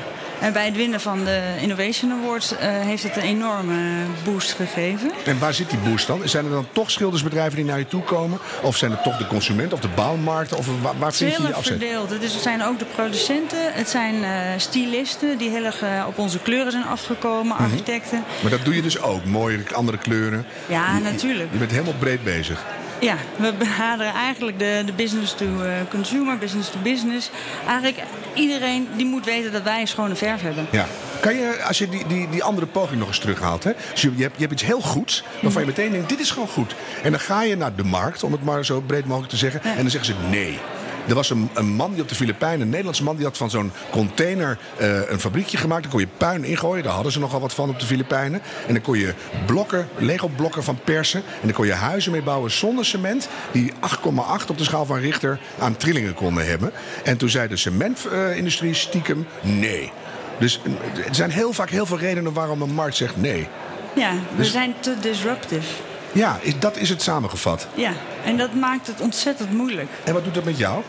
En 0.44 0.54
bij 0.54 0.66
het 0.66 0.76
winnen 0.76 1.02
van 1.02 1.24
de 1.24 1.42
Innovation 1.62 2.12
Awards 2.12 2.56
eh, 2.58 2.70
heeft 2.70 3.04
het 3.04 3.16
een 3.16 3.22
enorme 3.24 3.76
boost 4.24 4.52
gegeven. 4.54 5.12
En 5.26 5.40
waar 5.40 5.54
zit 5.54 5.70
die 5.70 5.80
boost 5.80 6.08
dan? 6.08 6.22
Zijn 6.24 6.46
er 6.46 6.52
dan 6.52 6.68
toch 6.72 6.92
schildersbedrijven 6.92 7.56
die 7.56 7.66
naar 7.66 7.78
je 7.80 7.88
toe 7.88 8.02
komen? 8.04 8.40
Of 8.62 8.78
zijn 8.78 8.92
het 8.92 9.04
toch 9.04 9.18
de 9.18 9.28
consumenten 9.28 9.74
of 9.74 9.80
de 9.80 9.88
bouwmarkten? 9.96 10.58
Of 10.58 10.68
waar, 10.82 10.94
waar 10.98 11.14
vind 11.14 11.32
je 11.36 11.38
erg 11.48 11.52
afzet? 11.56 11.78
verdeeld. 11.78 12.10
Het, 12.10 12.22
is, 12.24 12.34
het 12.34 12.42
zijn 12.42 12.64
ook 12.64 12.80
de 12.80 12.86
producenten, 12.86 13.74
het 13.74 13.90
zijn 13.90 14.24
eh 14.24 14.30
stylisten 14.58 15.38
die 15.38 15.50
heel 15.50 15.64
erg 15.66 15.82
eh, 15.82 16.04
op 16.08 16.18
onze 16.18 16.40
kleuren 16.40 16.72
zijn 16.72 16.86
afgekomen, 16.86 17.56
Mhm. 17.56 17.64
architecten. 17.64 18.24
Maar 18.42 18.52
dat 18.52 18.66
doe 18.66 18.76
je 18.76 18.82
dus 18.82 19.02
ook. 19.02 19.26
Mooie 19.26 19.60
andere 19.74 19.98
kleuren. 19.98 20.46
Ja, 20.68 20.96
je- 20.96 21.02
natuurlijk. 21.04 21.50
Je 21.52 21.58
bent 21.58 21.72
helemaal 21.72 21.94
breed 22.00 22.24
bezig. 22.24 22.64
Ja, 23.04 23.16
we 23.36 23.54
benaderen 23.54 24.14
eigenlijk 24.14 24.60
de, 24.60 24.82
de 24.86 24.94
business 24.94 25.34
to 25.34 25.46
eh, 25.46 25.72
consumer, 25.90 26.38
business 26.38 26.70
to 26.70 26.80
business. 26.84 27.30
Eigenlijk 27.68 28.04
iedereen 28.34 28.88
die 28.96 29.06
moet 29.06 29.26
weten 29.26 29.52
dat 29.52 29.64
wij 29.64 29.82
een 29.82 29.88
schone 29.88 30.16
verf 30.16 30.42
hebben. 30.42 30.68
Ja. 30.72 30.86
Kan 31.22 31.36
je, 31.36 31.64
als 31.68 31.78
je 31.78 31.90
die, 31.90 32.08
die, 32.08 32.30
die 32.30 32.44
andere 32.44 32.68
poging 32.68 33.00
nog 33.00 33.08
eens 33.08 33.20
terughaalt, 33.20 33.64
hè? 33.64 33.72
Dus 33.92 34.02
je, 34.02 34.12
je, 34.16 34.22
hebt, 34.22 34.34
je 34.36 34.42
hebt 34.42 34.54
iets 34.54 34.64
heel 34.64 34.82
goeds, 34.82 35.24
waarvan 35.42 35.62
je 35.62 35.68
meteen 35.68 35.92
denkt, 35.92 36.10
dit 36.10 36.20
is 36.20 36.32
gewoon 36.32 36.48
goed. 36.48 36.76
En 37.04 37.12
dan 37.12 37.20
ga 37.20 37.42
je 37.42 37.58
naar 37.58 37.76
de 37.76 37.84
markt, 37.84 38.24
om 38.24 38.32
het 38.32 38.44
maar 38.44 38.66
zo 38.66 38.82
breed 38.82 39.06
mogelijk 39.06 39.32
te 39.32 39.38
zeggen, 39.38 39.62
en 39.64 39.82
dan 39.82 39.90
zeggen 39.90 40.16
ze 40.16 40.30
nee. 40.30 40.60
Er 41.08 41.16
was 41.16 41.30
een, 41.30 41.50
een 41.54 41.66
man 41.76 41.94
die 41.94 42.02
op 42.02 42.10
de 42.10 42.16
Filipijnen, 42.16 42.62
een 42.62 42.70
Nederlandse 42.70 43.04
man, 43.04 43.16
die 43.16 43.26
had 43.26 43.38
van 43.38 43.50
zo'n 43.50 43.72
container 43.92 44.58
eh, 44.78 45.10
een 45.10 45.20
fabriekje 45.20 45.58
gemaakt. 45.58 45.82
Daar 45.84 45.92
kon 45.92 46.00
je 46.00 46.08
puin 46.18 46.44
ingooien, 46.44 46.84
daar 46.84 46.94
hadden 46.94 47.12
ze 47.12 47.20
nogal 47.20 47.40
wat 47.40 47.54
van 47.54 47.70
op 47.70 47.80
de 47.80 47.86
Filipijnen. 47.86 48.42
En 48.68 48.74
dan 48.74 48.82
kon 48.84 48.98
je 48.98 49.14
blokken, 49.46 49.88
Lego-blokken 49.98 50.64
van 50.64 50.80
persen. 50.84 51.20
En 51.20 51.42
dan 51.48 51.52
kon 51.54 51.66
je 51.66 51.74
huizen 51.74 52.12
mee 52.12 52.22
bouwen 52.22 52.52
zonder 52.52 52.86
cement, 52.86 53.30
die 53.52 53.72
8,8 53.74 54.48
op 54.48 54.58
de 54.58 54.64
schaal 54.64 54.86
van 54.86 54.98
Richter 55.00 55.40
aan 55.60 55.78
trillingen 55.78 56.14
konden 56.14 56.48
hebben. 56.48 56.72
En 57.04 57.18
toen 57.18 57.30
zei 57.30 57.48
de 57.48 57.58
cementindustrie 57.58 58.74
stiekem 58.74 59.28
nee. 59.42 59.92
Dus 60.40 60.60
eh, 60.96 61.08
er 61.08 61.16
zijn 61.16 61.32
heel 61.32 61.54
vaak 61.54 61.70
heel 61.70 61.86
veel 61.86 61.98
redenen 62.00 62.34
waarom 62.34 62.62
een 62.62 62.74
markt 62.74 62.96
zegt 62.96 63.18
nee. 63.18 63.48
Ja, 63.96 64.12
we 64.12 64.36
Dus- 64.36 64.52
zijn 64.52 64.74
te 64.80 64.96
disruptive. 65.02 65.68
Ja, 66.14 66.38
is, 66.42 66.60
dat 66.60 66.78
is 66.78 66.90
het 66.90 67.02
samengevat. 67.02 67.68
Ja, 67.74 67.92
en 68.26 68.38
dat 68.38 68.54
maakt 68.54 68.88
het 68.88 69.02
ontzettend 69.02 69.52
moeilijk. 69.52 69.90
En 70.04 70.14
wat 70.14 70.24
doet 70.24 70.34
dat 70.34 70.44
met 70.44 70.58
jou? 70.58 70.84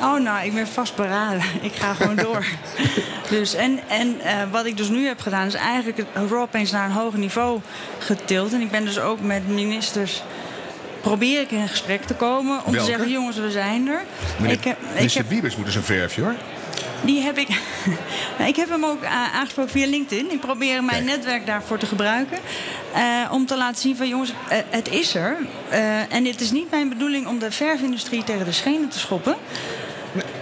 Oh, 0.00 0.20
nou, 0.20 0.46
ik 0.46 0.54
ben 0.54 0.66
vastberaden. 0.66 1.42
Ik 1.62 1.74
ga 1.74 1.94
gewoon 1.94 2.16
door. 2.16 2.44
dus, 3.30 3.54
en 3.54 3.80
en 3.88 4.20
eh, 4.20 4.36
wat 4.50 4.66
ik 4.66 4.76
dus 4.76 4.88
nu 4.88 5.06
heb 5.06 5.20
gedaan, 5.20 5.46
is 5.46 5.54
eigenlijk 5.54 5.96
het 5.96 6.30
raw 6.30 6.50
paints 6.50 6.70
naar 6.70 6.84
een 6.84 6.92
hoger 6.92 7.18
niveau 7.18 7.60
getild. 7.98 8.52
En 8.52 8.60
ik 8.60 8.70
ben 8.70 8.84
dus 8.84 8.98
ook 8.98 9.20
met 9.20 9.48
ministers. 9.48 10.22
Probeer 11.00 11.40
ik 11.40 11.50
in 11.50 11.68
gesprek 11.68 12.04
te 12.04 12.14
komen 12.14 12.64
om 12.64 12.72
Welke? 12.72 12.78
te 12.78 12.84
zeggen: 12.84 13.10
jongens, 13.10 13.36
we 13.36 13.50
zijn 13.50 13.88
er. 13.88 14.02
Meneer, 14.36 14.56
ik 14.56 14.64
heb, 14.64 14.78
ik 14.82 14.94
minister 14.94 15.20
heb, 15.20 15.30
Wiebes 15.30 15.56
moet 15.56 15.66
dus 15.66 15.74
een 15.74 15.82
verfje 15.82 16.22
hoor. 16.22 16.34
Die 17.04 17.22
heb 17.22 17.38
ik. 17.38 17.48
Ik 18.46 18.56
heb 18.56 18.68
hem 18.68 18.84
ook 18.84 19.04
a- 19.04 19.30
aangesproken 19.32 19.72
via 19.72 19.86
LinkedIn. 19.86 20.30
Ik 20.32 20.40
probeer 20.40 20.84
mijn 20.84 21.04
Kijk. 21.04 21.16
netwerk 21.16 21.46
daarvoor 21.46 21.78
te 21.78 21.86
gebruiken. 21.86 22.38
eh, 22.94 23.02
om 23.32 23.46
te 23.46 23.56
laten 23.56 23.80
zien 23.80 23.96
van 23.96 24.08
jongens, 24.08 24.32
eh, 24.48 24.58
het 24.70 24.88
is 24.90 25.14
er. 25.14 25.36
Eh, 25.68 26.12
en 26.12 26.24
het 26.24 26.40
is 26.40 26.50
niet 26.50 26.70
mijn 26.70 26.88
bedoeling 26.88 27.26
om 27.26 27.38
de 27.38 27.50
verfindustrie 27.50 28.24
tegen 28.24 28.44
de 28.44 28.52
schenen 28.52 28.88
te 28.88 28.98
schoppen. 28.98 29.36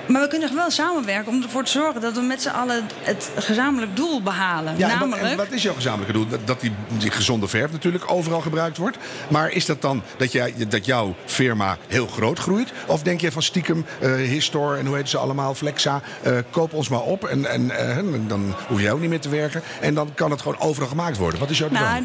Maar 0.07 0.23
we 0.23 0.29
kunnen 0.29 0.55
wel 0.55 0.71
samenwerken 0.71 1.33
om 1.33 1.43
ervoor 1.43 1.65
te 1.65 1.71
zorgen 1.71 2.01
dat 2.01 2.15
we 2.15 2.21
met 2.21 2.43
z'n 2.43 2.49
allen 2.49 2.85
het 3.03 3.31
gezamenlijk 3.37 3.97
doel 3.97 4.23
behalen. 4.23 4.77
Ja, 4.77 4.91
en 4.91 4.99
wat, 4.99 5.09
Namelijk. 5.09 5.31
en 5.31 5.37
wat 5.37 5.51
is 5.51 5.63
jouw 5.63 5.75
gezamenlijke 5.75 6.13
doel? 6.13 6.27
Dat, 6.45 6.61
die, 6.61 6.73
die 6.99 7.11
gezonde 7.11 7.49
verf 7.49 7.73
natuurlijk 7.73 8.05
overal 8.07 8.41
gebruikt 8.41 8.77
wordt. 8.77 8.97
Maar 9.29 9.51
is 9.51 9.67
dat 9.67 9.83
dan 9.83 10.03
dat, 10.17 10.33
jij, 10.33 10.55
dat 10.69 10.85
jouw 10.85 11.15
firma 11.25 11.79
heel 11.89 12.07
groot 12.07 12.39
groeit? 12.39 12.73
Of 12.87 13.03
denk 13.03 13.21
je 13.21 13.33
van 13.33 13.43
stiekem, 13.43 13.87
eh 14.01 14.15
Histor 14.15 14.79
en 14.79 14.87
hoe 14.87 14.97
heet 14.97 15.09
ze 15.09 15.19
allemaal, 15.19 15.55
Flexa, 15.55 16.01
eh, 16.23 16.39
koop 16.51 16.73
ons 16.73 16.89
maar 16.89 17.01
op 17.01 17.25
en, 17.25 17.51
en 17.51 17.71
eh, 17.71 17.97
dan 18.27 18.55
hoef 18.69 18.81
jij 18.81 18.93
ook 18.93 19.01
niet 19.01 19.11
meer 19.11 19.21
te 19.21 19.29
werken. 19.29 19.63
En 19.81 19.95
dan 19.95 20.15
kan 20.15 20.31
het 20.31 20.41
gewoon 20.41 20.61
overal 20.61 20.89
gemaakt 20.89 21.17
worden. 21.17 21.41
Wat 21.41 21.51
is 21.51 21.59
jouw? 21.59 21.69
Nou, 21.71 22.05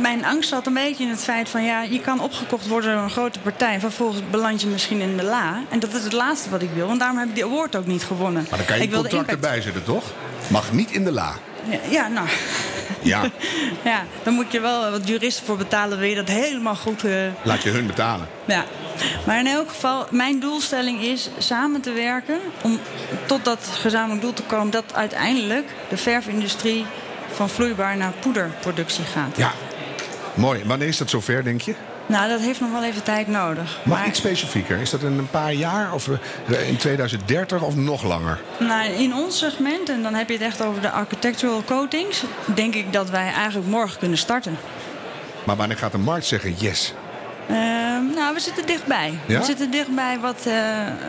mijn 0.00 0.24
angst 0.24 0.48
zat 0.48 0.66
een 0.66 0.74
beetje 0.74 1.04
in 1.04 1.10
het 1.10 1.24
feit 1.24 1.48
van 1.48 1.64
ja, 1.64 1.82
je 1.82 2.00
kan 2.00 2.20
opgekocht 2.20 2.66
worden 2.66 2.94
door 2.94 3.02
een 3.02 3.10
grote 3.10 3.38
partij. 3.38 3.74
En 3.74 3.80
vervolgens 3.80 4.22
beland 4.30 4.60
je 4.60 4.66
misschien 4.66 5.00
in 5.00 5.16
de 5.16 5.22
la. 5.22 5.62
En 5.68 5.78
dat 5.78 5.94
is 5.94 6.04
het 6.04 6.12
laatste 6.12 6.50
wat 6.50 6.62
ik 6.62 6.70
wil. 6.74 6.90
En 6.90 6.98
daarom 6.98 7.18
heb 7.26 7.36
ik 7.36 7.42
die 7.44 7.44
award 7.52 7.76
ook 7.76 7.86
niet 7.86 8.04
gewonnen. 8.04 8.46
maar 8.50 8.58
dan 8.58 8.66
kan 8.66 8.76
je 8.76 8.82
ik 8.82 8.90
contract 8.92 9.14
impact- 9.14 9.30
erbij 9.44 9.60
zetten, 9.62 9.84
toch? 9.84 10.04
Mag 10.48 10.72
niet 10.72 10.90
in 10.90 11.04
de 11.04 11.12
la. 11.12 11.32
Ja, 11.70 11.78
ja, 11.90 12.08
nou. 12.08 12.28
Ja, 13.02 13.22
Ja, 13.84 14.02
dan 14.22 14.34
moet 14.34 14.52
je 14.52 14.60
wel 14.60 14.90
wat 14.90 15.08
juristen 15.08 15.46
voor 15.46 15.56
betalen. 15.56 15.98
Wil 15.98 16.08
je 16.08 16.14
dat 16.14 16.28
helemaal 16.28 16.74
goed. 16.76 17.04
eh, 17.04 17.12
laat 17.42 17.62
je 17.62 17.70
hun 17.70 17.86
betalen. 17.86 18.28
ja. 18.44 18.64
Maar 19.26 19.38
in 19.38 19.46
elk 19.46 19.68
geval, 19.68 20.06
mijn 20.10 20.40
doelstelling 20.40 21.00
is 21.02 21.30
samen 21.38 21.80
te 21.80 21.92
werken. 21.92 22.38
om 22.62 22.78
tot 23.26 23.44
dat 23.44 23.58
gezamenlijk 23.80 24.20
doel 24.20 24.32
te 24.32 24.42
komen. 24.42 24.70
dat 24.70 24.84
uiteindelijk 24.94 25.68
de 25.88 25.96
verfindustrie 25.96 26.86
van 27.32 27.48
vloeibaar 27.48 27.96
naar 27.96 28.12
poederproductie 28.20 29.04
gaat. 29.04 29.36
Ja, 29.36 29.52
mooi. 30.34 30.62
Wanneer 30.64 30.88
is 30.88 30.96
dat 30.96 31.10
zover, 31.10 31.44
denk 31.44 31.60
je? 31.60 31.74
Nou, 32.06 32.28
dat 32.28 32.40
heeft 32.40 32.60
nog 32.60 32.70
wel 32.70 32.84
even 32.84 33.02
tijd 33.02 33.28
nodig. 33.28 33.78
Maar- 33.84 34.06
iets 34.06 34.18
specifieker? 34.18 34.78
Is 34.78 34.90
dat 34.90 35.02
in 35.02 35.18
een 35.18 35.30
paar 35.30 35.52
jaar 35.52 35.92
of 35.92 36.08
eh, 36.08 36.68
in 36.68 36.76
2030 36.76 37.62
of 37.62 37.76
nog 37.76 38.02
langer? 38.02 38.40
Nou, 38.58 38.88
in 38.90 39.14
ons 39.14 39.38
segment, 39.38 39.88
en 39.88 40.02
dan 40.02 40.14
heb 40.14 40.28
je 40.28 40.34
het 40.34 40.42
echt 40.42 40.62
over 40.62 40.80
de 40.82 40.90
architectural 40.90 41.62
coatings, 41.64 42.22
denk 42.54 42.74
ik 42.74 42.92
dat 42.92 43.10
wij 43.10 43.32
eigenlijk 43.32 43.68
morgen 43.68 43.98
kunnen 43.98 44.18
starten. 44.18 44.58
Maar 45.44 45.56
wanneer 45.56 45.76
gaat 45.76 45.92
de 45.92 45.98
markt 45.98 46.26
zeggen 46.26 46.54
yes? 46.58 46.94
Ehm, 47.48 48.04
nou, 48.14 48.34
we 48.34 48.40
zitten 48.40 48.66
dichtbij. 48.66 49.18
Ja? 49.26 49.38
We 49.38 49.44
zitten 49.44 49.70
dichtbij 49.70 50.18
wat, 50.20 50.46
eh, 50.46 50.54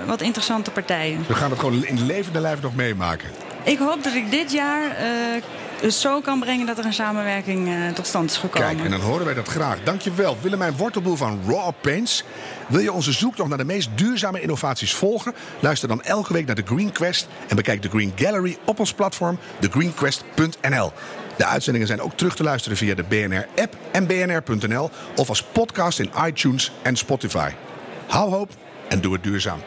wat 0.05 0.21
interessante 0.21 0.71
partijen. 0.71 1.25
We 1.27 1.33
gaan 1.33 1.49
het 1.49 1.59
gewoon 1.59 1.85
in 1.85 2.05
levende 2.05 2.39
lijf 2.39 2.61
nog 2.61 2.75
meemaken. 2.75 3.29
Ik 3.63 3.77
hoop 3.77 4.03
dat 4.03 4.13
ik 4.13 4.31
dit 4.31 4.51
jaar 4.51 4.81
eh, 4.89 5.05
het 5.81 5.93
zo 5.93 6.21
kan 6.21 6.39
brengen 6.39 6.65
dat 6.65 6.77
er 6.77 6.85
een 6.85 6.93
samenwerking 6.93 7.67
eh, 7.67 7.93
tot 7.93 8.07
stand 8.07 8.29
is 8.29 8.37
gekomen. 8.37 8.67
Kijk, 8.67 8.83
en 8.83 8.91
dan 8.91 8.99
horen 8.99 9.25
wij 9.25 9.33
dat 9.33 9.47
graag. 9.47 9.83
Dankjewel, 9.83 10.37
Willemijn 10.41 10.77
Wortelboel 10.77 11.15
van 11.15 11.39
Raw 11.47 11.71
Paints. 11.81 12.23
Wil 12.67 12.79
je 12.79 12.91
onze 12.91 13.11
zoektocht 13.11 13.49
naar 13.49 13.57
de 13.57 13.65
meest 13.65 13.89
duurzame 13.95 14.41
innovaties 14.41 14.93
volgen? 14.93 15.33
Luister 15.59 15.87
dan 15.87 16.01
elke 16.01 16.33
week 16.33 16.45
naar 16.45 16.55
de 16.55 16.63
Green 16.65 16.91
Quest 16.91 17.27
en 17.47 17.55
bekijk 17.55 17.81
de 17.81 17.89
Green 17.89 18.13
Gallery 18.15 18.57
op 18.65 18.79
ons 18.79 18.93
platform 18.93 19.39
thegreenquest.nl. 19.59 20.91
De 21.37 21.45
uitzendingen 21.45 21.87
zijn 21.87 22.01
ook 22.01 22.13
terug 22.13 22.35
te 22.35 22.43
luisteren 22.43 22.77
via 22.77 22.95
de 22.95 23.03
BNR-app 23.03 23.75
en 23.91 24.07
bnr.nl 24.07 24.89
of 25.15 25.29
als 25.29 25.43
podcast 25.43 25.99
in 25.99 26.11
iTunes 26.25 26.71
en 26.81 26.95
Spotify. 26.95 27.51
Hou 28.07 28.31
hoop 28.31 28.49
en 28.87 29.01
doe 29.01 29.13
het 29.13 29.23
duurzaam. 29.23 29.59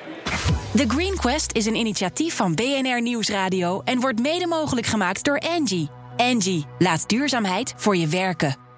The 0.76 0.84
Green 0.88 1.16
Quest 1.16 1.52
is 1.52 1.66
een 1.66 1.74
initiatief 1.74 2.36
van 2.36 2.54
BNR 2.54 3.02
Nieuwsradio 3.02 3.80
en 3.84 4.00
wordt 4.00 4.20
mede 4.20 4.46
mogelijk 4.46 4.86
gemaakt 4.86 5.24
door 5.24 5.38
Angie. 5.38 5.99
Angie, 6.20 6.66
laat 6.78 7.08
duurzaamheid 7.08 7.74
voor 7.76 7.96
je 7.96 8.06
werken. 8.06 8.69